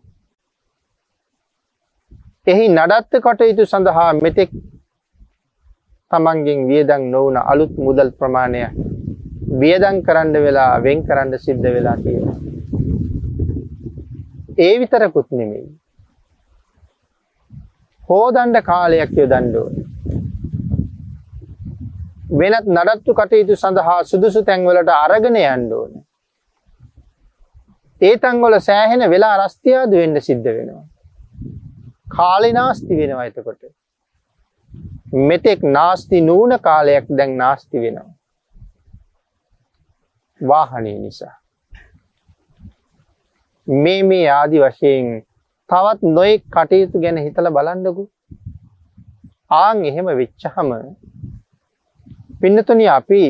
[2.47, 4.51] එහි නඩත්ත කටයුතු සඳහා මෙතෙක්
[6.11, 8.61] තමන්ගෙන් වියදං නොවන අලුත් මුදල් ප්‍රමාණය
[9.61, 12.27] වියදං කරන්න වෙලා වෙන් කරන්න සිද්ධ වෙලා තියෙන.
[14.57, 15.67] ඒ විතරකුත් නෙමෙයි.
[18.09, 19.67] හෝදණ්ඩ කාලයක් යොදන්ඩුව.
[22.31, 25.91] වෙනත් නඩත්තු කටයුතු සඳහා සුදුසු තැන්වලට අරගෙන යන්න ඕන.
[28.01, 30.85] ඒ තංගොල සෑහෙන වෙලා රස්තියාද වෙන්න සිද්ධ වෙනවා.
[32.15, 33.61] කාලෙ නාස්ති වෙනවා එතකොට.
[35.29, 38.09] මෙතෙක් නාස්ති නූන කාලයක් දැන් නාස්ති වෙනවා.
[40.41, 41.35] වාහනය නිසා.
[43.67, 45.07] මේ මේ ආදි වශයෙන්
[45.69, 48.03] තවත් නොයෙක් කටයුතු ගැන හිතල බලන්ඩකු.
[49.51, 50.71] ආං එහෙම වෙච්චහම
[52.41, 53.23] පින්නතුනි අපි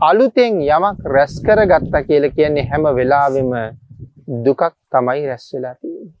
[0.00, 3.52] අලුතෙන් යමක් රැස් කර ගත්තා කියල කියන්නේ හැම වෙලාවෙම
[4.44, 6.12] දුකක් තමයි රැස් වෙලා තියෙන්නේ.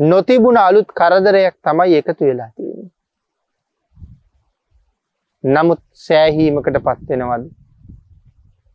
[0.00, 2.69] නොතිබුණ අලුත් කරදරයක් තමයි එකතු වෙලා තියෙන.
[5.44, 7.44] නමුත් සෑහීමකට පත්වෙනවද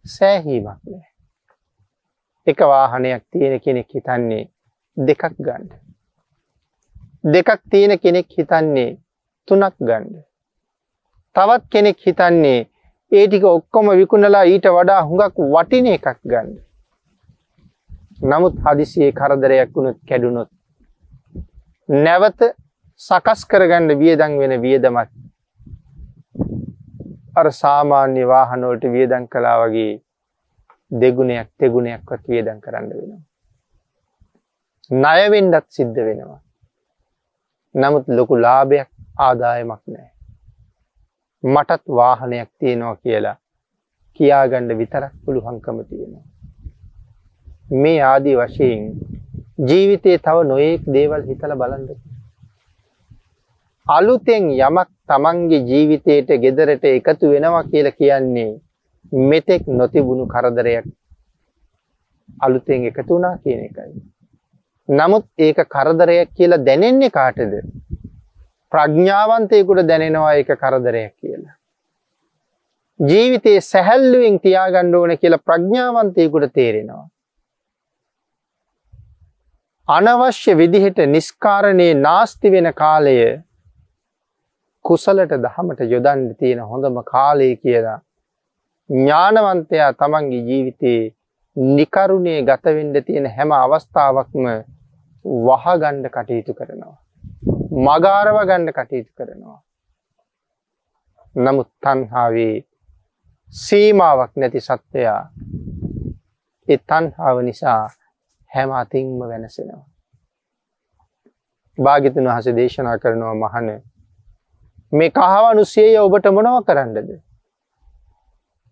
[0.05, 1.03] සෑහීමක් නෑ.
[2.47, 4.49] එක වාහනයක් තියෙන කෙනෙක් හිතන්නේ
[4.97, 5.71] දෙකක් ගණ්ඩ.
[7.23, 8.97] දෙකක් තියෙන කෙනෙක් හිතන්නේ
[9.47, 10.23] තුනක් ගණ්ඩ.
[11.35, 12.67] තවත් කෙනෙක් හිතන්නේ
[13.11, 16.49] ඒ ටික ඔක්කොම විකුණලා ඊට වඩා හුඟක් වටින එකක් ගන්න.
[18.21, 20.49] නමුත් හදිසියේ කරදරයක් වුණුත් කැඩුණොත්
[21.89, 22.41] නැවත
[22.99, 25.11] සකස් කරගන්න වියදං වෙන වියදමත්
[27.35, 29.93] අර සාමාන්‍ය වාහනෝට වියදං කලා වගේ
[30.91, 33.23] දෙගුණයක් තෙගුණයක්වත් වියදං කරන්න වෙනවා.
[34.91, 36.41] ණයවෙන්ඩත් සිද්ධ වෙනවා.
[37.75, 40.09] නමුත් ලොකු ලාභයක් ආදායමක් නෑ.
[41.43, 43.37] මටත් වාහනයක් තියෙනවා කියලා
[44.19, 46.25] කියාගණ්ඩ විතරක් පුළුහංකම තියෙනවා.
[47.73, 48.83] මේ ආදී වශයෙන්
[49.69, 51.89] ජීවිතයේ තව නොයෙක් දේවල් හිතල බලන්ද.
[53.87, 58.51] අලුතෙන් යමක් තමන්ගේ ජීවිතයට ගෙදරට එකතු වෙනවා කියල කියන්නේ
[59.11, 60.85] මෙතෙක් නොතිබුණු කරදරයක්
[62.39, 64.01] අලුතෙන් එකතු වුණා කියන එකයි.
[64.89, 67.53] නමුත් ඒක කරදරයක් කියලා දැනෙන්නේ කාටද.
[68.71, 71.55] ප්‍රඥාවන්තයකුට දැනෙනවා ඒක කරදරයක් කියලා.
[72.99, 77.07] ජීවිතයේ සැහැල්ලුවෙන් තියාගණ්ඩ ඕන කියලා ප්‍රඥාවන්තයකුට තේරෙනවා.
[79.87, 83.19] අනවශ්‍ය විදිහට නිස්කාරණයේ නාස්ති වෙන කාලය
[84.85, 87.99] කුසලට දහමට යොදන්න තියෙන හොඳම කාලය කියලා
[88.89, 91.15] ඥානවන්තයා තමන්ගේ ජීවිතයේ
[91.75, 94.45] නිකරුණේ ගතවෙන්ඩ තියෙන හැම අවස්ථාවක්ම
[95.45, 96.97] වහගණ්ඩ කටයුතු කරනවා.
[97.79, 99.59] මගාරව ගණ්ඩ කටයුතු කරනවා.
[101.35, 102.65] නමුත් තන්හාාවේ
[103.53, 105.21] සීමාවක් නැති සත්වයා
[106.67, 107.81] එ තන්හාාව නිසා
[108.51, 109.83] හැම අතින්ම වෙනසෙනවා.
[111.77, 113.67] භාගිතන් වහස දේශනා කරනවා මහන
[114.95, 117.09] මේ කහවනුස්සේය ඔබට මොනව කරන්නද.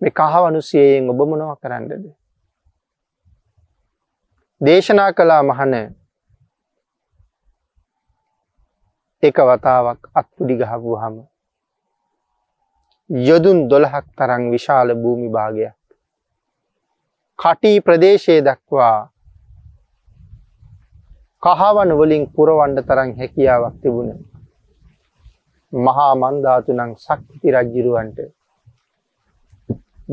[0.01, 1.91] මේ කහවනුස්සයෙන් ඔබ මොනව කරන්නද.
[4.61, 5.73] දේශනා කලා මහන
[9.23, 11.15] එක වතාවක් අත්පුඩි ගහපු හම
[13.09, 15.75] යොදුන් දොළහක් තරං විශාල භූමි භාගයක්
[17.39, 18.99] කටී ප්‍රදේශය දක්වා
[21.43, 24.32] කහවන වලින් පුරවන්ඩ තරන් හැකියාවක් තිබුණ
[25.73, 28.19] මහා මන්ධාතුනං සක්ති රජ්ජිරුවන්ට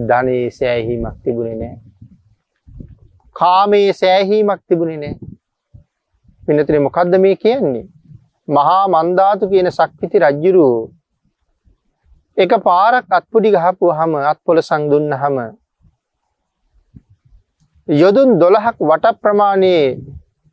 [0.08, 1.76] ධනයේ සෑහීමක් තිබුණේ නෑ
[3.36, 5.14] කාමයේ සෑහීමක් තිබුණේ නෑ.
[6.42, 7.86] පින්නතුනේ මොකද්ද මේ කියන්නේ?
[8.48, 10.66] මහා මන්දාතු කියන සක්විති රජුරු
[12.36, 15.36] එක පාරක් අත්පුඩි ගහපුවාම අත්පොලසන් දුන්නහම
[17.88, 19.86] යොදුන් 12ක් වට ප්‍රමාණයේ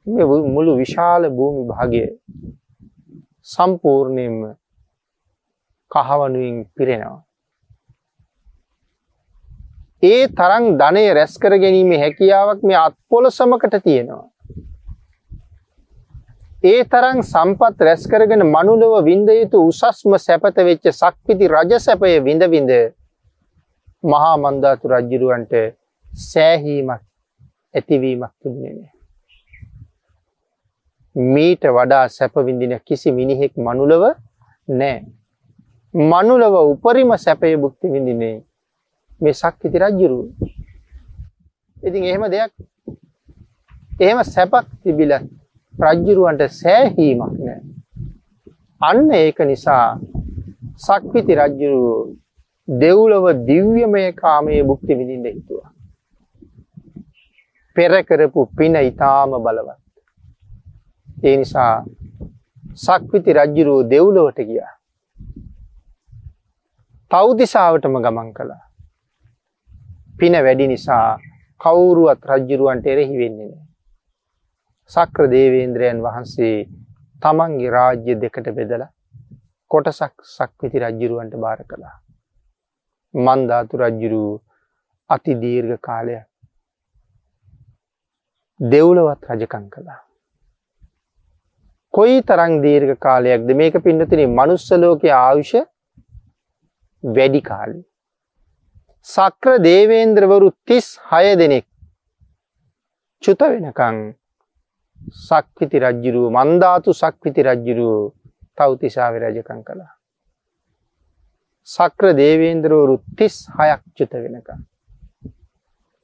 [0.08, 2.04] මේ මුළු විශාල භූමි භාගය
[3.48, 4.38] සම්පූර්ණයෙන්ම
[5.92, 7.24] කහවණුවෙන් පිරෙනවා.
[10.04, 14.26] ඒ තරම් ධනය රැස් කර ගැනීමේ හැකියාවක් මේ අත්පොලසමකට තියෙනවා.
[16.64, 22.44] ඒ තරම් සම්පත් රැස් කරගෙන මනුලව විඳ යුතු උසස්ම සැපත වෙච්ච සක්විති රජ සැපය විඳ
[22.50, 22.72] විඳ
[24.04, 25.54] මහා මන්දාතු රජුරවන්ට
[26.12, 27.02] සෑහීමක්
[27.74, 28.94] ඇතිවීමක් තිබුණේ නැහැ.
[31.16, 34.04] මීට වඩා සැප විඳින කිසි මිනිහෙක් මනුලව
[34.68, 35.06] නැහැ.
[35.98, 38.44] මනුලව උපරිම සැපය භුක්ති විඳින්නේ
[39.22, 40.26] මේ සක්විති රජුරුව.
[41.84, 42.52] ඉතින් එහෙම දෙයක්
[44.00, 45.24] එහෙම සැපක් තිබිලා
[45.76, 47.62] රජ්ජුරුවන්ට සෑහීමක් නෑ.
[48.82, 49.98] අන්න ඒක නිසා
[50.78, 52.14] සක්විති රජ්ජුරුව
[52.68, 55.72] දෙව්ලව දිව්‍යමය කාමයේ බුක්ති විඳින්න හිතුවා.
[57.76, 59.80] පෙර කරපු පින ඊටාම බලවත්.
[61.24, 61.74] ඒ නිසා
[62.78, 64.77] සක්විති රජ්ජුරුව දෙව්ලොවට ගියා.
[67.12, 68.64] තව්දිසාවටම ගමන් කළා.
[70.20, 71.20] පින වැඩි නිසා
[71.62, 73.68] කවුරුවත් රජ්ජුරුවන්ට එරෙහි වෙන්නේ නැහැ.
[74.92, 76.58] සක්‍ර දේවේන්ද්‍රයන් වහන්සේ
[77.22, 78.90] තමන්ගේ රාජ්‍ය දෙකට බෙදලා
[79.72, 81.96] කොටසක් සක්විති රජ්ජුරුවන්ට බාර කළා.
[83.14, 84.26] මන්ධාතු රජ්ජුරු
[85.10, 86.28] අති දීර්ඝ කාලයක්
[88.60, 90.02] දෙව්ලවත් රජකං කළා.
[91.94, 95.56] කොයි තරං දීර්ඝ කාලයක්ද මේක පින්නතින මනුස්ස ලෝකයේ ආයුෂ
[97.04, 97.82] වැඩි කාලි.
[99.06, 101.66] සක්‍ර දේවේන්ද්‍රවරු තිස් හය දෙනෙක්
[103.24, 103.98] චුත වෙනකං
[105.18, 108.12] සක්විති රජ්ජුරුව මන්ධාතු සක්විති රජ්ජුරුව
[108.58, 109.94] තවතිසාාව රජකං කළා.
[111.68, 114.50] සක්‍ර දේවේන්ද්‍රවරු තිස් හයක් චුත වෙනක.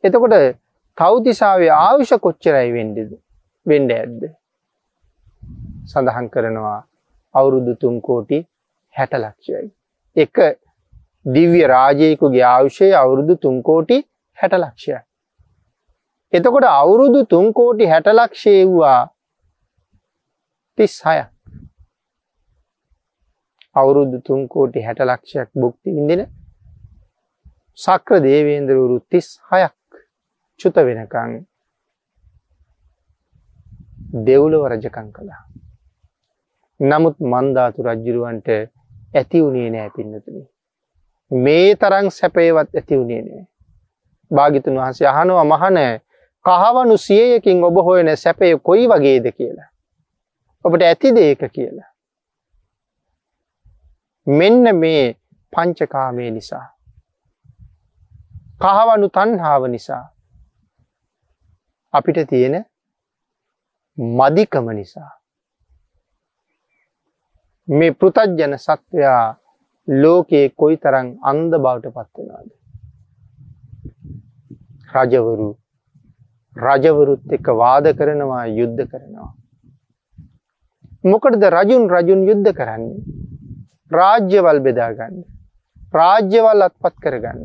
[0.03, 0.35] එතකොට
[0.97, 3.11] තවතිසාාවේ ආවිෂ කොච්චරයි වෙන්ඩද
[3.65, 4.21] වෙන්ඩ ඇද්ද.
[5.85, 6.79] සඳහන් කරනවා
[7.35, 8.39] අවුරුදු තුම් කෝටි
[8.95, 9.69] හැට ලක්ෂයයි.
[10.15, 10.35] එක
[11.25, 13.97] දිව්‍ය රාජයකුගේ ආවුෂය අවුරුදු තුන්කෝටි
[14.37, 14.97] හැට ලක්ෂය.
[16.33, 18.99] එතකොට අවුරුදු තුන්කෝටි හැට ලක්ෂයව්වා
[20.77, 21.17] තිස් හය
[23.75, 26.21] අවුරුදු තුන්කෝටි හැට ලක්ෂයක් බුක්ති විඳෙන
[27.77, 29.75] සක්‍ර දේවේන්ද්‍රවරු තිස් හයක්
[30.59, 31.31] චුත වෙනකං
[34.25, 35.43] දෙව්ලව රජකං කළා.
[36.79, 38.49] නමුත් මන්ධාතු රජ්ජුරුවන්ට
[39.13, 40.52] ඇති වුණේ නෑ පින්නතුනි.
[41.33, 43.45] මේ තරං සැපේවත් ඇති වුණේ නෑ.
[44.31, 46.01] භාගිතුන් වහන්සේ අහනවා මහනෑ
[46.45, 49.69] කහවනු සියයකින් ඔබ හොයන සැපය කොයි වගේද කියලා.
[50.65, 51.89] ඔබට ඇතිද ඒක කියලා.
[54.27, 55.15] මෙන්න මේ
[55.53, 56.67] පංචකාමය නිසා.
[58.61, 60.05] කහවනු තන්හාාව නිසා.
[61.93, 62.65] අපිට තියෙන
[63.97, 65.11] මදිකම නිසා.
[67.67, 69.35] මේ පෘතජ්ජන සත්වයා
[69.87, 72.49] ලෝකයේ කොයි තරං අන්ද බවට පත්වෙනවාද.
[74.89, 75.49] රජවරු
[76.55, 79.31] රජවරුත් එක්ක වාද කරනවා යුද්ධ කරනවා.
[81.03, 83.01] මොකටද රජුන් රජුන් යුද්ධ කරන්නේ.
[83.91, 85.17] රාජ්‍යවල් බෙදාගන්න.
[85.93, 87.43] රාජ්‍යවල් අත්පත් කරගන්න.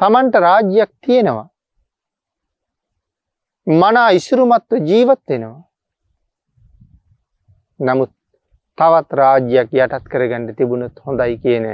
[0.00, 1.48] තමන්ට රාජ්‍යයක් තියෙනවා.
[3.66, 5.62] මනා ඉසුරුමත්ව ජීවත් වෙනවා.
[7.80, 8.12] නමුත්
[8.78, 11.66] තවත් රාජ්‍යයක් යටත් කරගන්න තිබුණත් හොඳයි කියන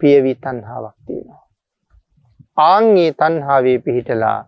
[0.00, 1.42] පියවී තන්හාාවක් තියෙනවා.
[2.58, 4.38] ආංගේ තන්හාාවේ පිහිටලා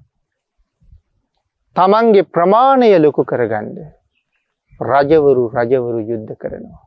[1.77, 3.77] තමන්ගේ ප්‍රමාණය ලොකු කරගන්න
[4.81, 6.83] රජවරු රජවරු යුද්ධ කරනවා.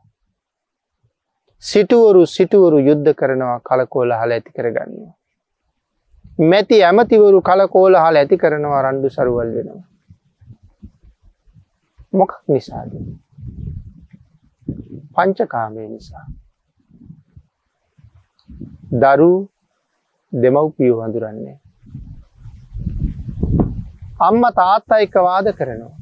[1.62, 5.14] සිටුවරු සිටුවරු යුද්ධ කරනවා කලකෝල හල ඇති කරගන්නවා.
[6.40, 9.84] මැති ඇමතිවරු කලකෝල හල ඇති කරනවා රණ්ඩු සරුවල් වෙනවා.
[12.12, 12.90] මොකක් නිසාද.
[15.16, 16.26] පංචකාමය නිසා.
[18.94, 19.32] දරු
[20.32, 21.56] දෙමව්පියෝ හඳුරන්නේ.
[24.20, 25.94] අම්ම තාත්තා එක්ක වාද කරනවා.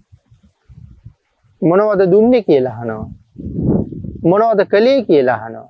[1.63, 3.05] මොනවද දුන්නේ කියලා අහනවා.
[4.25, 5.69] මොනවද කළේ කියලා අහනවා.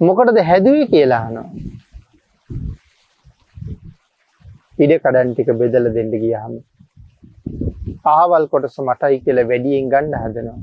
[0.00, 1.48] මොකටද හැදුවේ කියලා අහනවා.
[4.78, 6.52] ඉඩ කඩන් ටික බෙදලා දෙන්න ගියාම
[8.10, 10.58] අහවල් කොටස මටයි කියලා වැඩියෙන් ගන්න හදනවා.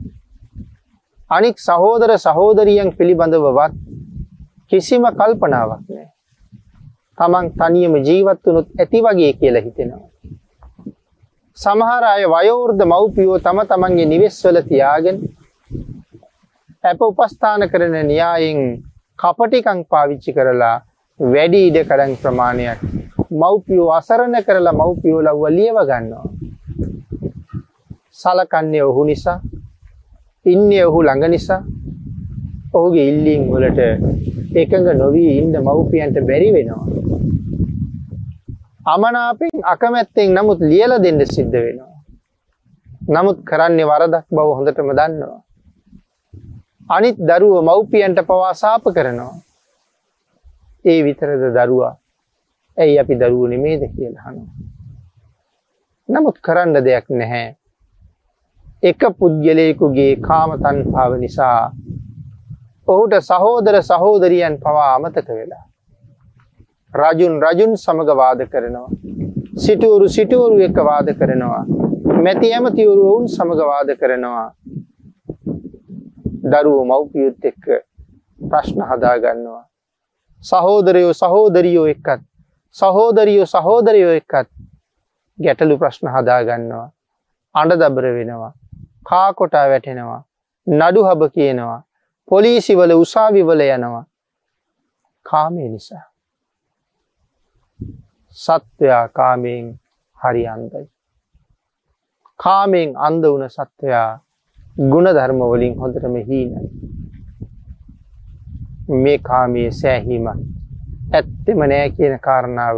[1.32, 3.74] අනික් සහෝදර සහෝදරියන් පිළිබඳවවත්
[4.70, 6.08] කිසිම කල්පනාවක් නැහැ.
[7.18, 10.08] තමන් තනියම ජීවත් වුණොත් ඇති වගේ කියලා හිතෙනවා.
[11.58, 15.18] සමහර අය වයෝවෘද්ධ මව්පියෝ තම තමන්ගේ නිවෙස්වල තියාගෙන
[16.84, 18.62] ඇප උපස්ථාන කරන න්‍යායෙන්
[19.20, 20.76] කපටිකං පාවිච්චි කරලා
[21.20, 22.80] වැඩි ඉඩ කඩන් ප්‍රමාණයක්
[23.34, 26.26] මව්පියෝ අසරණ කරලා මව්පියෝ ලව්ව ලියව ගන්නවා.
[28.14, 29.40] සලකන්නේ ඔහු නිසා
[30.54, 31.62] ඉන්නේ ඔහු ළඟ නිසා
[32.74, 33.80] ඔහුගේ ඉල්ලීම් වලට
[34.62, 36.86] එකඟ නොවී ඉන්න මව්පියන්ට බැරි වෙනවා.
[38.86, 41.94] අමනාපෙන් අකමැත්තෙන් නමුත් ලියලා දෙන්න සිද්ධ වෙනවා.
[43.08, 45.42] නමුත් කරන්නේ වරදක් බව හොඳටම දන්නවා.
[46.90, 49.36] අනිත් දරුව මව්පියන්ට පවා සාප කරනවා.
[50.86, 51.94] ඒ විතරද දරුවා
[52.78, 54.52] ඇයි අපි දරුව නෙමේද කියලා අහනවා.
[56.10, 57.48] නමුත් කරන්න දෙයක් නැහැ.
[58.84, 61.72] එක පුද්ගලයෙකුගේ කාම තණ්හාව නිසා
[62.88, 65.66] ඔහුට සහෝදර සහෝදරියන් පවා අමතක වෙලා
[66.94, 68.90] රජුන් රජුන් සමග වාද කරනවා.
[69.58, 71.66] සිටුවරු සිටුවරු එක්ක වාද කරනවා.
[72.18, 74.52] මැති ඇමතිවරු ඔවුන් සමග වාද කරනවා.
[76.44, 77.66] දරුවෝ මව්පියොත් එක්ක
[78.42, 79.66] ප්‍රශ්න හදා ගන්නවා.
[80.44, 82.22] සහෝදරයෝ සහෝදරියෝ එක්කත්
[82.76, 84.50] සහෝදරියෝ සහෝදරයෝ එක්කත්
[85.40, 86.90] ගැටලු ප්‍රශ්න හදා ගන්නවා.
[87.56, 88.54] අඬ දබර වෙනවා.
[89.08, 90.22] කා කොටා වැටෙනවා.
[90.68, 91.82] නඩු හබ කියනවා.
[92.28, 94.06] පොලිසිවල උසාවිවල යනවා.
[95.26, 96.06] කාමය නිසා.
[98.36, 99.68] සත්වයා කාමයෙන්
[100.20, 100.86] හරි අන්දයි.
[102.40, 104.20] කාමයෙන් අන්ද වුණ සත්වයා
[104.92, 106.70] ගුණ ධර්ම වලින් හොඳටම හීනයි.
[108.98, 110.30] මේ කාමයේ සෑහීමක්
[111.14, 112.78] ඇත්තෙම නෑ කියන කාරණාව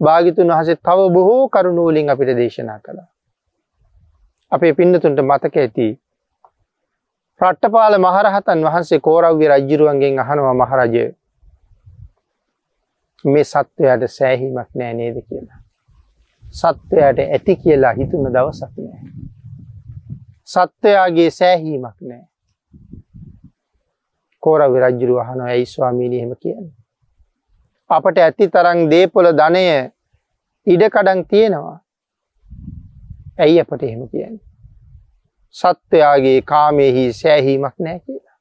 [0.00, 3.08] භාගිතුන් වහසේ තව බොහෝ කරුණුවලින් අපිට දේශනා කළා.
[4.54, 5.86] අපේ පින්නතුන්ට මතක ඇති
[7.40, 11.04] රට්ටපාල මහරහතන් වහන්සේ කෝරව්‍ය රජ්ජිරුවන්ගෙන් අහනවා මහරජය
[13.24, 15.58] මේ සත්වයට සෑහීමක් නෑ නේද කියලා.
[16.44, 19.02] සත්වයට ඇති කියලා හිතුන දවසක් නෑ.
[20.46, 22.24] සත්වයාගේ සෑහීමක් නෑ.
[24.42, 26.74] කෝර විරජ්ජුරු අහන ඇයි ස්වාමීණී එහෙම කියන්නේ.
[27.90, 29.64] අපට ඇති තරම් දේපොළ ධනය
[30.66, 31.78] ඉඩකඩන් තියෙනවා.
[33.38, 34.42] ඇයි අපට එහෙම කියන්නේ.
[35.56, 38.36] සත්වයාගේ කාමයෙහි සෑහීමක් නෑ කියලා.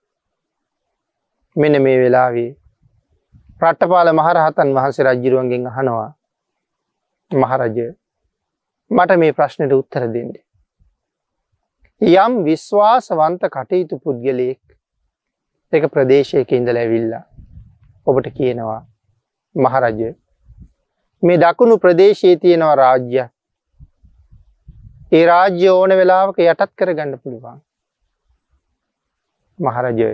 [1.56, 2.52] මෙන මේ වෙලාවේ
[3.62, 6.10] රට්ටපාල මහරහතන් වහන්සේ රජ්ජිරුවන්ගෙන් අහනවා
[7.32, 7.88] මහරජය
[8.92, 10.34] මට මේ ප්‍රශ්නයට උත්තර දෙන්න.
[12.02, 14.62] යම් විශ්වාසවන්ත කටයුතු පුද්ගලයෙක්
[15.74, 17.24] එක ප්‍රදේශයක ඉඳල ඇවිල්ලා
[18.08, 18.82] ඔබට කියනවා
[19.56, 20.10] මහරජය
[21.24, 23.24] මේ දකුණු ප්‍රදේශයේ තියෙනවා රාජ්‍ය
[25.14, 27.58] ඒ රාජ්‍ය ඕන වෙලාවක යටත් කර ගන්න පුළුවන්
[29.60, 30.14] මහරජය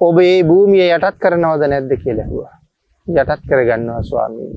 [0.00, 2.52] ඔබ ඒ භූමිය යටත් කරනවද නැද්ද කියලැහවා.
[3.06, 4.52] යටත් කරගන්නවා ස්වාමී.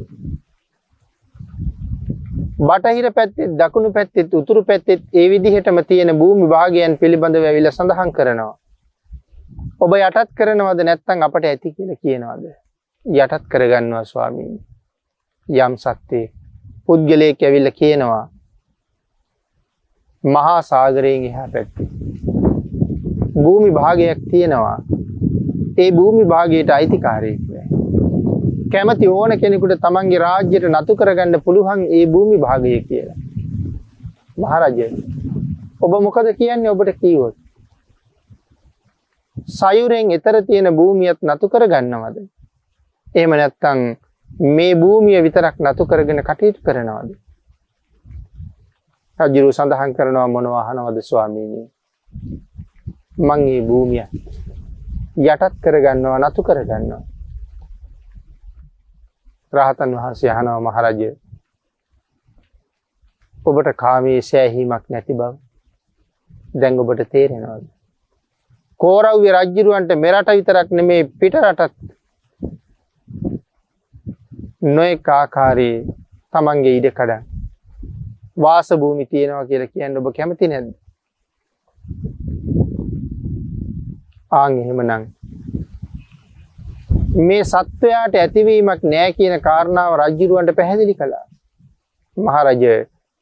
[2.60, 8.54] බටහිර පැත්තෙත් දකුණු පැත්තෙත් උතුරු පැත්තෙත් ඒ විදිහටම තියෙන භූමි භාගයන් පිළිබඳ ඇවිල සඳහන් කරනවා.
[9.80, 12.46] ඔබ යටත් කරනවද නැත්තං අපට ඇති කියල කියනවාද.
[13.06, 14.56] යටත් කරගන්නවා ස්වාමීන්.
[15.48, 16.26] යම් සත්‍යය
[16.86, 18.24] පුද්ගලයෙක් ඇවිල්ල කියනවා
[20.24, 21.88] මහා සාගරයෙන් එහා පැත්ති.
[23.36, 24.78] භූමි භාගයක් තියෙනවා
[25.78, 27.66] ඒ භූමි භාගයට අයිතිකාරයෙක් වේ.
[28.72, 33.18] කැමති ඕන කෙනෙකුට තමන්ගේ රාජ්‍යයට නතු කරගන්න පුළුවන් ඒ භූමි භාගය කියලා.
[34.38, 34.88] මහරජය
[35.82, 37.36] ඔබ මොකද කියන්නේ ඔබට කීවොත්.
[39.50, 42.18] සයුරෙන් එතර තියෙන භූමියත් නතු කර ගන්නවද.
[43.08, 43.80] එහෙම නැත්තං
[44.50, 47.12] මේ භූමිය විතරක් නතු කරගෙන කටයුතු කරනවද.
[49.20, 51.68] රජුරු සඳහන් කරනවා මොනවාහනවද ස්වාමීණී.
[53.20, 54.06] මං ඒ භූමිය
[55.24, 57.04] යටත් කරගන්නවා නතු කරගන්නවා.
[59.54, 61.10] රහතන් වහන්සේ අහනව මහරජය
[63.46, 65.34] ඔබට කාමයේ සෑහීමක් නැති බව
[66.56, 67.66] දැන් ඔබට තේරෙනවද.
[68.80, 71.76] කෝරව්‍ය රජ්ජිරුවන්ට මෙරට විතරක් නෙමේ පිට රටත්
[74.70, 75.86] නොය කාකාරයේ
[76.34, 77.33] තමන්ගේ ඉඩ කඩන්
[78.38, 80.72] වාස භූමි තියෙනවා කියලා කියන්න ඔබ කැමති නැද්ද.
[84.32, 85.06] ආං එහෙමනම්
[87.28, 91.26] මේ සත්වයාට ඇතිවීමක් නෑ කියන කාරණාව රජ්ජිරුවන්ට පැහැදිලි කළා.
[92.18, 92.64] මහරජ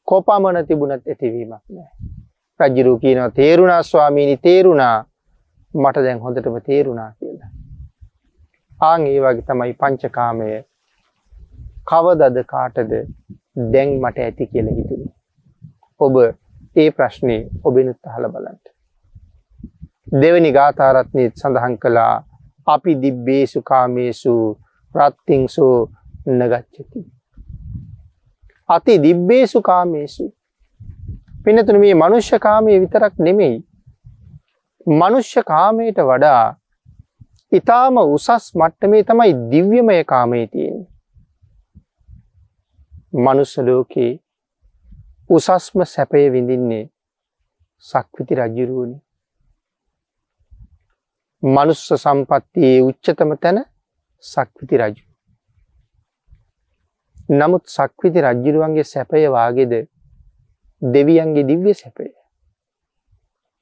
[0.07, 1.89] කොපමණ තිබුණත් ඇතිවීමක් නෑ.
[2.59, 4.97] රජ්ජිරු කියනවා තේරුණා ස්වාමීණි තේරුණා
[5.73, 7.51] මට දැන් හොඳටම තේරුණා කියලා.
[8.81, 10.49] ආං ඒ වගේ තමයි පංචකාමය
[11.89, 12.91] කවදද කාටද
[13.55, 15.13] දැන් මට ඇති කියලා හිතුනේ.
[15.99, 16.15] ඔබ
[16.75, 18.59] ඒ ප්‍රශ්නේ ඔබෙනුත් අහලා බලන්න.
[20.21, 22.13] දෙවැනි ගාථාරත්නයත් සඳහන් කළා
[22.67, 24.35] අපි දිබ්බේසු කාමේසු
[24.95, 25.67] ප්‍රත්තිංසු
[26.27, 27.01] නගච්චති.
[28.69, 30.25] අති දිබ්බේසු කාමේසු.
[31.43, 33.57] පිනතුන මේ මනුෂ්‍ය කාමය විතරක් නෙමෙයි.
[34.87, 36.55] මනුෂ්‍ය කාමයට වඩා
[37.51, 40.87] ඉතාම උසස් මට්ටමේ තමයි දිව්‍යමය කාමයේ තියෙන.
[43.13, 44.19] මනුස්ස ලෝකයේ
[45.29, 46.89] උසස්ම සැපය විඳින්නේ
[47.85, 48.97] සක්විති රජ්ජුරුවනි.
[51.43, 53.59] මනුස්ස සම්පත්තියේ උච්චතම තැන
[54.23, 55.03] සක්විති රජු.
[57.29, 59.73] නමුත් සක්විති රජ්ජුරුවන්ගේ සැපය වාගෙද
[60.81, 62.09] දෙවියන්ගේ දිව්‍ය සැපය.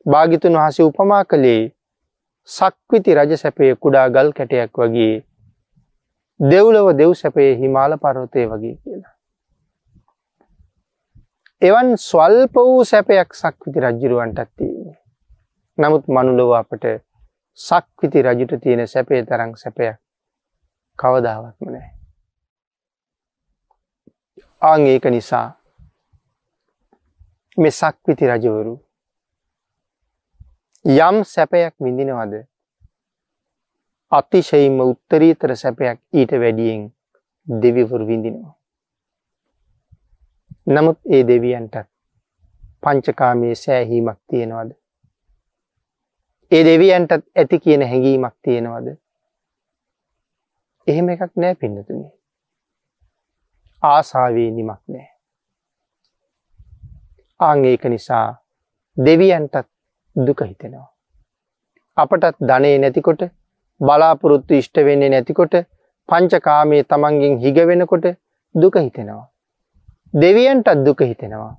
[0.06, 1.72] භාගිතුන් වහසේ උපමා කළේ
[2.50, 5.16] සක්විති රජ සැපය කුඩා ගල් කැටයක් වගේ
[6.40, 9.19] දෙව්ලව දෙව් සැපයේ හිමාල පරවතය වගේ කියලා.
[11.62, 14.98] එවන් ස්වල්ප වූ සැපයක් සක්විති රජ්ජුරුවන්ටත් තියෙන්නේ.
[15.78, 16.86] නමුත් මනුලොව අපට
[17.60, 19.98] සක්විති රජුට තියෙන සැපේ තරං සැපයක්
[21.00, 21.90] කවදාවත්ම නෑ.
[24.62, 25.48] ආං ඒක නිසා
[27.58, 28.76] මේ සක්විති රජවරු
[30.86, 32.38] යම් සැපයක් විඳිනවද
[34.12, 36.88] අතිශයින්ම උත්තරීතර සැපයක් ඊට වැඩියෙන්
[37.48, 38.59] දෙවිවරු විඳිනවා.
[40.70, 41.78] නමුත් ඒ දෙවියන්ටත්
[42.84, 44.72] පංචකාමයේ සෑහීමක් තියෙනවද.
[46.52, 48.90] ඒ දෙවියන්ටත් ඇති කියන හැඟීමක් තියෙනවද.
[50.88, 52.12] එහෙම එකක් නෑ පින්නතුනේ.
[53.84, 55.08] ආසාවේ නිමක් නෑ.
[57.40, 58.28] ආං ඒක නිසා
[58.98, 59.68] දෙවියන්ටත්
[60.16, 60.88] දුක හිතෙනවා.
[61.98, 63.26] අපටත් ධනේ නැතිකොට
[63.82, 65.60] බලාපොරොත්තු ඉෂ්ට වෙන්නේ නැතිකොට
[66.10, 68.10] පංචකාමයේ තමන්ගෙන් හිග වෙනකොට
[68.56, 69.28] දුක හිතෙනවා.
[70.14, 71.54] දෙවියන්ටත් දුක හිතෙනවා.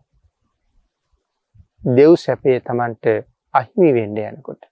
[1.97, 3.07] දෙව් සැපේ තමන්ට
[3.55, 4.63] අහිමි වෙන්ඩ යනකොට.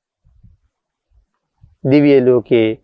[1.84, 2.80] දිවිය ලෝකයේ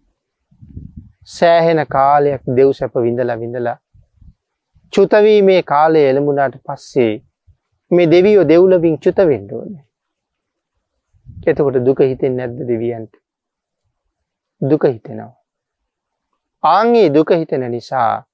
[1.27, 3.77] සෑහෙන කාලයක් දෙව් සැප විඳලා විඳලා
[4.93, 7.13] චුතවීමේ කාලය එළඹුණාට පස්සේ
[7.91, 9.85] මේ දෙවියෝ දෙව්ලවින් චුත වෙන්න ඕනේ.
[11.47, 13.15] එතකොට දුක හිතෙන්නේ නැද්ද දෙවියන්ට?
[14.63, 15.33] දුක හිතෙනවා.
[16.63, 18.27] ආන්ගේ දුක හිතෙන නිසා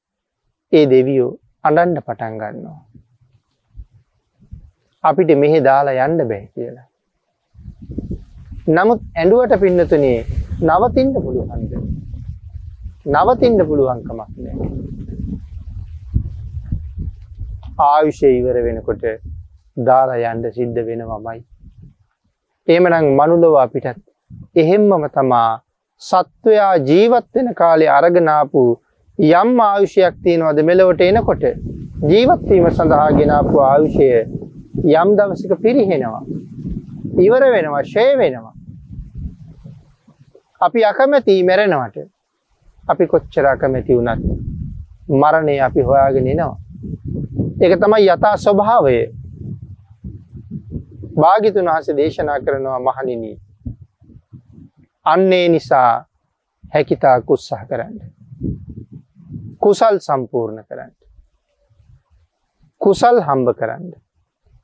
[0.72, 2.78] ඒ දෙවියෝ අඬන්න පටන් ගන්නවා.
[5.04, 6.86] අපිට මෙහෙ දාලා යන්න බෑ කියලා.
[8.76, 10.18] නමුත් ඇඬුවට පින්නතුනේ
[10.68, 11.72] නවතින්න පුළුවන්ද?
[13.14, 14.11] නවතින්න පුළුවන්කමක්
[14.44, 14.70] නෑ.
[17.86, 19.04] ආයුෂය ඉවර වෙනකොට
[19.76, 21.40] දාලා යන්න සිද්ධ වෙනවමයි.
[22.68, 24.00] එහෙමනම් මනුලොව අපිටත්
[24.62, 25.50] එහෙම්මම තමා
[26.02, 28.62] සත්වයා ජීවත් වෙන කාලේ අරගෙන ආපු
[29.21, 31.43] යම් ආයුෂයක් තියෙනවද මෙලොවට එනකොට
[32.09, 34.07] ජීවත් වීම සඳහා ගෙන ආපු ආයුෂය
[34.93, 36.23] යම් දවසක පිරිහෙනවා.
[37.18, 38.55] ඉවර වෙනවා, ෂේ වෙනවා.
[40.61, 42.09] අපි අකමැති මැරෙනවට.
[42.85, 44.25] අපි කොච්චර අකමැති වුණත්
[45.11, 46.57] මරණය අපි හොයාගෙන එනවා.
[47.61, 48.97] ඒක තමයි යථා ස්වභාවය.
[51.16, 53.33] භාගිතුන් වහන්සේ දේශනා කරනවා මහණෙනි.
[55.07, 56.05] අන්නේ නිසා
[56.75, 58.20] හැකිතා උත්සාහ කරන්න.
[59.61, 60.92] කුසල් සම්පූර්ණ කරන්න.
[62.80, 63.90] කුසල් හම්බ කරන්න.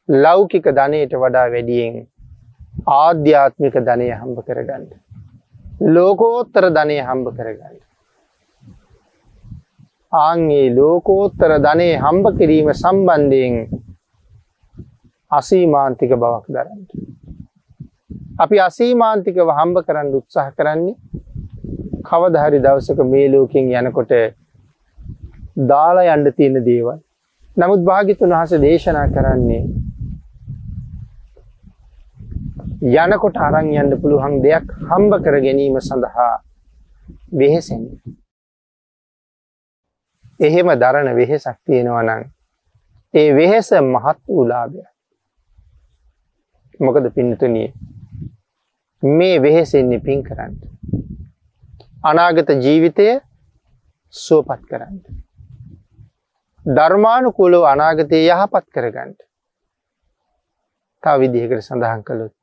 [0.09, 1.97] ලෞකික ධනයට වඩා වැඩියෙන්
[2.95, 4.87] ආධ්‍යාත්මික ධනය හම්බ කරගන්න.
[5.89, 7.77] ලෝකෝත්තර ධනය හම්බ කරගන්න.
[10.13, 13.55] ආංගේ ලෝකෝත්තර ධනය හම්බ කිරීම සම්බන්ධයෙන්
[15.31, 16.81] අසීමාන්තික බවක් දරන්න.
[18.39, 20.97] අපි අසීමාන්තිකව හම්බ කරන්න උත්සාහ කරන්නේ
[22.05, 24.13] කවදහරි දවසක මේ ලෝකෙන් යනකොට
[25.57, 26.99] දාලා යන්න තියෙන දේවල්.
[27.57, 29.63] නමුත් භාගිතුන් වහස දේශනා කරන්නේ
[33.05, 36.35] යනකොට අරං යන්න පුළුවන් දෙයක් හම්බ කර ගැනීම සඳහා
[37.33, 37.83] වෙහෙසෙන්.
[40.41, 42.23] එහෙම දරණ වෙහෙසක් තියෙනවා නම්
[43.15, 44.89] ඒ වෙහෙස මහත් වූලාභයක්.
[46.81, 47.69] මොකද පින්නතුනිය
[49.03, 50.55] මේ වෙහෙසෙන්නේ පින් කරන්න.
[52.05, 53.07] අනාගත ජීවිතය
[54.15, 55.01] සුවපත් කරන්න.
[56.67, 59.13] ධර්මානුකූලව අනාගතය යහපත් කරගන්න.
[61.03, 62.35] තව විදිහකට සඳහන් කළොත්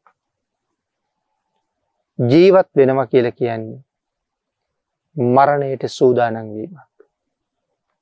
[2.20, 3.82] ජීවත් වෙනවා කියලා කියන්නේ
[5.16, 6.90] මරණයට සූදානම් වීමක්.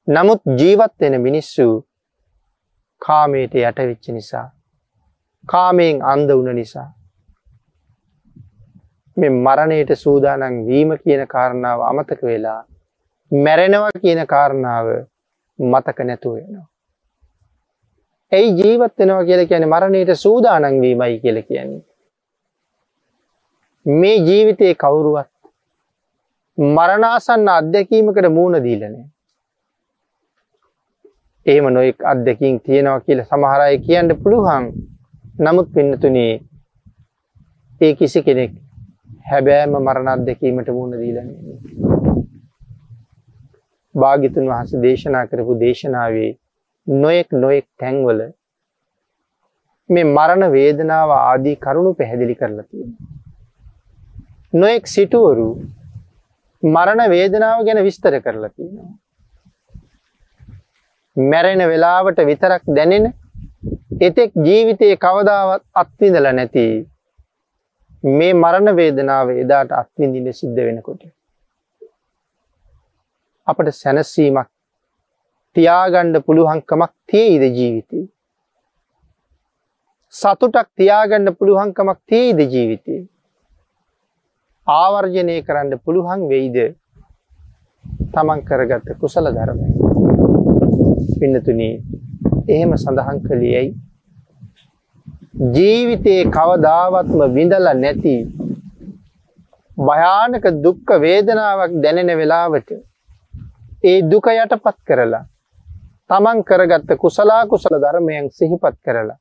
[0.08, 1.68] නමුත් ජීවත් වෙන මිනිස්සු
[3.02, 4.48] කාමයට යටවෙච්ච නිසා
[5.48, 6.90] කාමයෙන් අන්ධ වුණ නිසා
[9.18, 12.62] මේ මරණයට සූදානම් වීම කියන කාරණාව අමතක වෙලා
[13.32, 14.88] මැරෙනවා කියන කාරණාව
[15.62, 16.68] මතක නැතුව වෙනවා.
[18.32, 21.84] ඇයි ජීවත් වෙනවා කියලා කියන්නේ මරණයට සූදානම් වීමයි කියලා කියන්නේ.
[23.86, 25.32] මේ ජීවිතයේ කවුරුවත්
[26.58, 29.06] මරණාසන්න අත්දැකීමකට මූුණ දීලනෑ.
[31.46, 34.74] එහෙම නොයෙක් අත්දැකීම් තියෙනවා කියලා සමහර අය කියන්න පුළුවන්.
[35.40, 36.34] නමුත් පින්නතුනේ
[37.82, 38.52] ඒ කිසි කෙනෙක්
[39.32, 42.01] හැබෑම මරණ අත්දැකීමට මුහුණ දීලා නැහැ.
[43.96, 46.32] භාග්‍යතුන් වහන්සේ දේශනා කරපු දේශනාවේ
[46.88, 48.22] නොයෙක් නොයෙක් තැන්වල
[49.90, 53.08] මේ මරණ වේදනාව ආදී කරුණු පැහැදිලි කරලා තියෙනවා.
[54.54, 55.48] නොයෙක් සිටුවරු
[56.64, 58.92] මරණ වේදනාව ගැන විස්තර කරලා තියෙනවා.
[61.18, 63.14] මැරෙන වෙලාවට විතරක් දැනෙන
[64.02, 66.66] එතෙක් ජීවිතයේ කවදාවත් අත්විඳලා නැති
[68.04, 71.04] මේ මරණ වේදනාව එදාට අත්විඳින්න සිද්ධ වෙනකොට
[73.52, 74.50] අපට සැනසීමක්
[75.56, 78.04] තියාගන්න පුළුවන්කමක් තියෙයිද ජීවිතේ?
[80.14, 83.02] සතුටක් තියාගන්න පුළුවන්කමක් තියෙයිද ජීවිතේ?
[84.68, 86.58] ආවර්ජනය කරන්න පුළුවන් වෙයිද?
[88.14, 89.70] තමන් කරගත්ත කුසල ධර්මය.
[91.20, 91.70] පින්නතුනි
[92.48, 93.74] එහෙම සඳහන් කළේ ඇයි?
[95.56, 98.16] ජීවිතයේ කවදාවත්ම විඳලා නැති
[99.78, 102.72] භයානක දුක්ඛ වේදනාවක් දැනෙන වෙලාවට
[103.84, 105.24] ඒ දුක යටපත් කරලා
[106.10, 109.18] තමන් කරගත්ත කුසලා කුසල ධර්මයන් සිහිපත් කරලා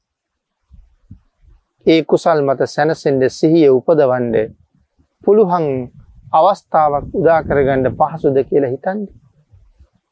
[1.87, 4.37] ඒ කුසල් මත සැනසෙන්ඩ සිහිය උපදවන්ඩ
[5.25, 5.67] පුළුහන්
[6.33, 9.09] අවස්ථාවක් උදා කරගන්න පහසුද කියලා හිතන්ද.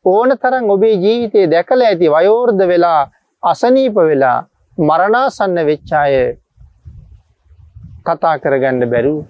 [0.05, 3.01] ඕන තරන් ඔබේ ජීවිතය දැකල ඇති වයෝර්ධ වෙලා
[3.43, 4.39] අසනීප වෙලා
[4.79, 6.15] මරණාසන්න වෙච්චාය
[8.07, 9.21] කතා කරගන්න බැරූ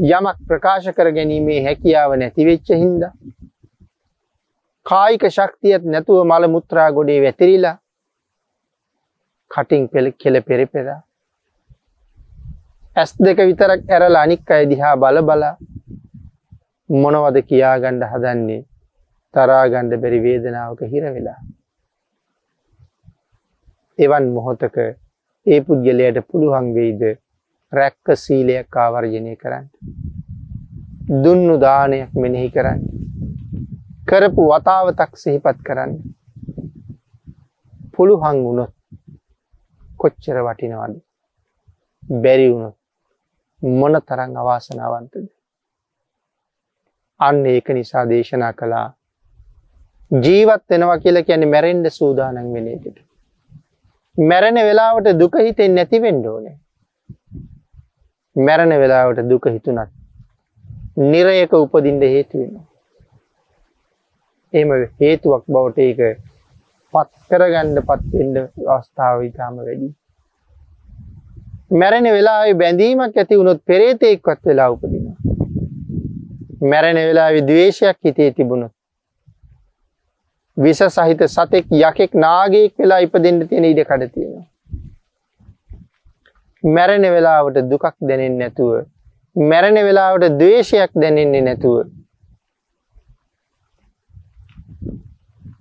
[0.00, 3.02] යමක් ප්‍රකාශ කර ගැනීමේ හැකියාව නැති වෙච්ච හින්ද
[4.86, 7.76] කායික ශක්තියත් නැතුව මල මුත්‍රා ගොඩේ වැතිරිලා
[9.50, 11.00] කටින් පෙළ කෙල පෙරපෙරා
[12.96, 15.54] ඇස් දෙක විතරක් ඇරල අනික් අය දිහා බල බලා
[16.90, 18.62] මොනවද කියාගණ්ඩ හදන්නේ?
[19.34, 21.38] තරාගණ්ඩ බැරි වේදනාවක හිර වෙලා.
[23.98, 24.76] එවන් මොහොතක
[25.46, 27.02] ඒ පුද්ගලයට පුළුවන් වෙයිද
[27.72, 29.66] රැක්ක සීලයක් ආවර්ජනය කරන්න.
[31.22, 32.80] දුන්නු දානයක් මෙනෙහි කරන්න.
[34.08, 35.92] කරපු වතාවතක් සිහිපත් කරන්න.
[37.94, 38.72] පුළුහන් වුණොත්
[39.96, 40.94] කොච්චර වටිනවද.
[42.22, 42.76] බැරි වුණොත්
[43.62, 45.26] මොන තරං අවාසනාවන්තද.
[47.20, 48.88] අන්න ඒක නිසා දේශනා කළා
[50.24, 52.96] ජීවත් වෙනවා කියලා කියන්නේ මැරෙන්ඩ සූදානන් වෙන එකට.
[54.16, 55.78] මැරෙන වෙලාවට දුක හිතෙන්
[58.36, 58.70] නැතිවෙන්න ඕනේ.
[58.70, 59.90] මැරෙන වෙලාවට දුක හිතුනත්
[60.96, 62.64] නිරයක උපදින්න හේතු වෙනවා.
[64.54, 64.68] එහෙම
[65.00, 66.20] හේතුවක් බවට ඒක
[66.92, 69.94] පත් කරගන්න පත් වෙන්න අවස්ථාව ඊටාම වැඩි.
[71.70, 75.16] මැරෙන වෙලාවේ බැඳීමක් ඇති වුණොත් පෙරේතෙක්වත් වෙලා උපදිනවා.
[76.60, 78.72] මැරෙන වෙලාවේ ද්වේෂයක් හිතේ තිබුණොත්
[80.56, 84.29] විස සහිත සතෙක් යකෙක් නාගයෙක් වෙලා ඉපදෙන්න තියෙන ඉඩ කඩ තියෙනවා.
[86.64, 88.72] මැරෙන වෙලාවට දුකක් දැනෙන්නේ නැතුව
[89.36, 91.78] මැරෙන වෙලාවට ද්වේෂයක් දැනෙන්නේ නැතුව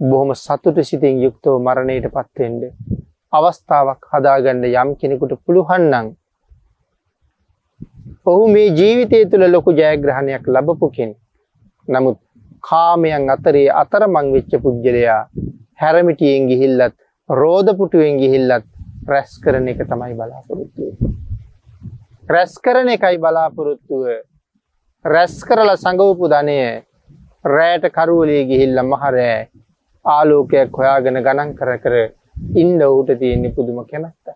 [0.02, 2.62] බොහොම සතුට සිතින් යුක්තව මරණයට පත්වෙන්න
[3.34, 6.08] අවස්ථාවක් හදාගන්න යම් කෙනෙකුට පුළුවන් නම්
[8.26, 11.18] ඔහු මේ ජීවිතය තුළ ලොකු ජයග්‍රහණයක් ලබපු කෙනෙක්.
[11.88, 12.18] නමුත්
[12.64, 15.22] කාමයන් අතරේ අතරමං වෙච්ච පුද්ගලයා
[15.82, 16.96] හැරමිටියෙන් ගිහිල්ලත්
[17.30, 18.66] රෝධපුටුවෙන් ගිහිල්ලත්
[19.10, 20.94] රැස් කරන එක තමයි බලාපොරොත්තුව.
[22.30, 24.04] රැස් කරන එකයි බලාපොරොත්තුව
[25.06, 26.58] රැස් කරලා සඟවපු ධනය
[27.46, 29.38] රෑට කරුවලේ ගිහිල්ල මහරෑ
[30.06, 31.96] ආලෝකයක් හොයාගෙන ගණන් කර කර
[32.56, 34.28] ඉන්ඩ ඌට තියෙන්නේ පුදුම කැමැත්ත.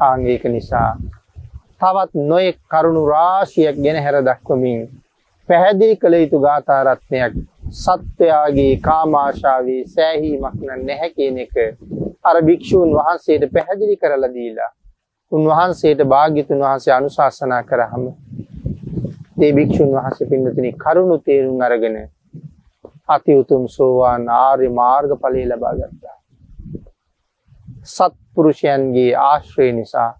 [0.00, 0.90] ආංගේක නිසා
[1.80, 4.80] තවත් නොයෙක් කරුණු රාශියක් ගෙන හැර දක්වමින්
[5.48, 7.34] පැහැදිලි කළ යුතු ගාථාරත්නයක්
[7.72, 11.54] සත්වයාගේ කාමාශාවේ සෑහීමක් නැහැ කියන එක
[12.24, 14.70] අර භික්‍ෂූන් වහන්සේට පැහැදිලි කරලා දීලා
[15.32, 18.04] උන්වහන්සේට භාග්‍යතුන් වහන්සේ අනුශාසනා කරහම
[19.38, 21.96] ඒ භික්‍ෂූන් වහන්සේ පින්නතින කරුණු තේරුම් අරගෙන
[23.08, 26.16] අති උතුම් සෝවාන් ආර්ය මාර්ග ඵලය ලබා ගත්තා.
[27.86, 30.10] සත්පුරුෂයන්ගේ ආශ්‍රය නිසා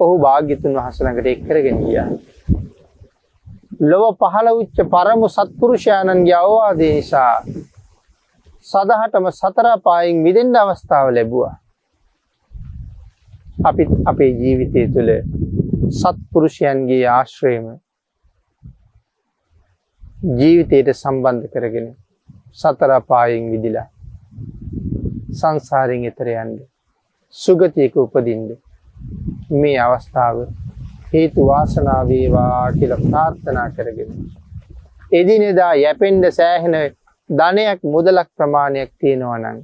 [0.00, 2.08] ඔහු භාග්‍යතුන් වහන්සලඟට එක් කරගෙන ගියා.
[3.82, 7.34] ලොව පහළ උච්ච පරමු සත්පුරුෂයාණන්ගේ අවවාදය නිසා
[8.70, 11.54] සදහටම සතරපායෙන් මිදෙන්ඩ අවස්ථාව ලැබුවා.
[13.62, 15.10] අපි අපේ ජීවිතය තුළ
[15.92, 17.66] සත්පුරුෂයන්ගේ ආශ්‍රයම
[20.32, 21.88] ජීවිතයට සම්බන්ධ කරගෙන
[22.54, 23.88] සතරපායෙන් විදිලා
[25.32, 26.58] සංසාරෙන් එතරයන්ද
[27.34, 28.50] සුගතියක උපදින්ද
[29.52, 30.36] මේ අවස්ථාව
[31.12, 34.10] හේතු වාසනා වේවා කියලා ප්‍රාර්ථනා කරගෙන
[35.12, 36.76] එදිනෙදා යැපෙන්ඩ සෑහෙන
[37.30, 39.58] ධනයක් මුදලක් ප්‍රමාණයක් තියෙනවනං.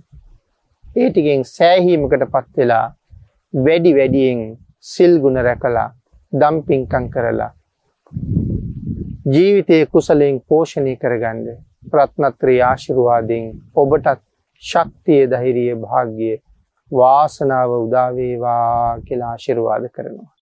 [0.97, 2.87] ඒටිගෙන් සෑහීමකට පත්වෙලා
[3.55, 4.43] වැඩි වැඩියෙන්
[4.85, 5.89] සිල් ගුණ රැකලා
[6.33, 7.53] දම්පින්කං කරලා
[9.27, 11.59] ජීවිතය කුසලෙන් පෝෂණය කරගන්න
[11.91, 13.45] ප්‍රත්නත්‍රී ආශිරුවාදෙන්
[13.77, 14.23] ඔබටත්
[14.63, 16.33] ශක්තිය දහිරිය භාග්‍ය
[16.91, 20.36] වාසනාව උදාවේවා කියලා ආශිර්වාද කරනවා.